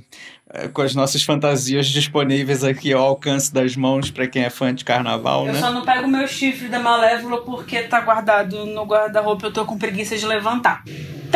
[0.52, 4.74] é, com as nossas fantasias disponíveis aqui ao alcance das mãos para quem é fã
[4.74, 5.58] de carnaval, eu né?
[5.58, 9.64] Eu só não pego meu chifre da Malévola porque tá guardado no guarda-roupa, eu tô
[9.64, 10.82] com preguiça de levantar.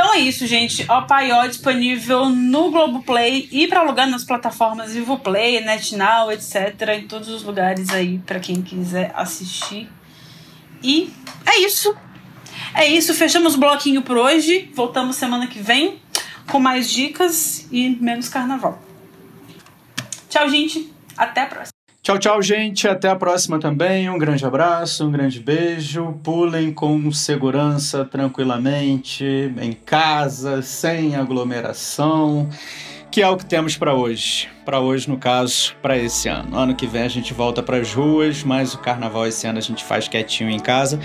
[0.01, 0.87] Então é isso, gente.
[0.91, 6.89] O Paió disponível no Globoplay e para alugar nas plataformas Vivoplay, NetNow, etc.
[6.99, 9.91] Em todos os lugares aí para quem quiser assistir.
[10.83, 11.13] E
[11.45, 11.95] é isso.
[12.75, 14.71] É isso, fechamos o bloquinho por hoje.
[14.75, 16.01] Voltamos semana que vem
[16.51, 18.81] com mais dicas e menos carnaval.
[20.31, 20.91] Tchau, gente.
[21.15, 21.70] Até a próxima.
[22.03, 22.89] Tchau, tchau, gente.
[22.89, 24.09] Até a próxima também.
[24.09, 26.19] Um grande abraço, um grande beijo.
[26.23, 29.23] Pulem com segurança, tranquilamente,
[29.61, 32.49] em casa, sem aglomeração,
[33.11, 34.49] que é o que temos para hoje.
[34.65, 36.57] Para hoje, no caso, para esse ano.
[36.57, 39.63] Ano que vem a gente volta para as ruas, mas o carnaval esse ano a
[39.63, 40.99] gente faz quietinho em casa.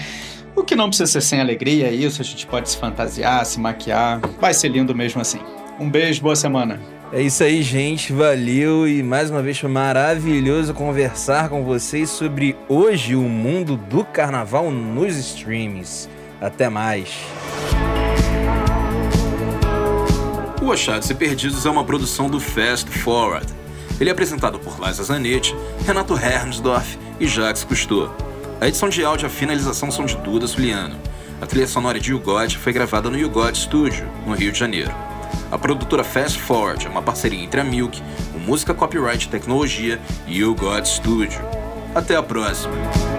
[0.56, 2.22] O que não precisa ser sem alegria, é isso.
[2.22, 4.22] A gente pode se fantasiar, se maquiar.
[4.40, 5.42] Vai ser lindo mesmo assim.
[5.78, 6.95] Um beijo, boa semana.
[7.12, 8.12] É isso aí, gente.
[8.12, 14.04] Valeu e mais uma vez foi maravilhoso conversar com vocês sobre hoje o mundo do
[14.04, 16.10] carnaval nos streams.
[16.42, 17.10] Até mais.
[20.62, 23.46] O Achados e Perdidos é uma produção do Fast Forward.
[24.00, 28.14] Ele é apresentado por Liza Zanetti, Renato Hernsdorf e Jacques Cousteau.
[28.60, 30.98] A edição de áudio e a finalização são de Duda Suliano.
[31.40, 34.94] A trilha sonora de YouGod foi gravada no YouGod Studio, no Rio de Janeiro.
[35.52, 38.02] A produtora Fast Forward é uma parceria entre a Milk,
[38.34, 41.42] o Música Copyright Tecnologia e o God Studio.
[41.94, 43.15] Até a próxima!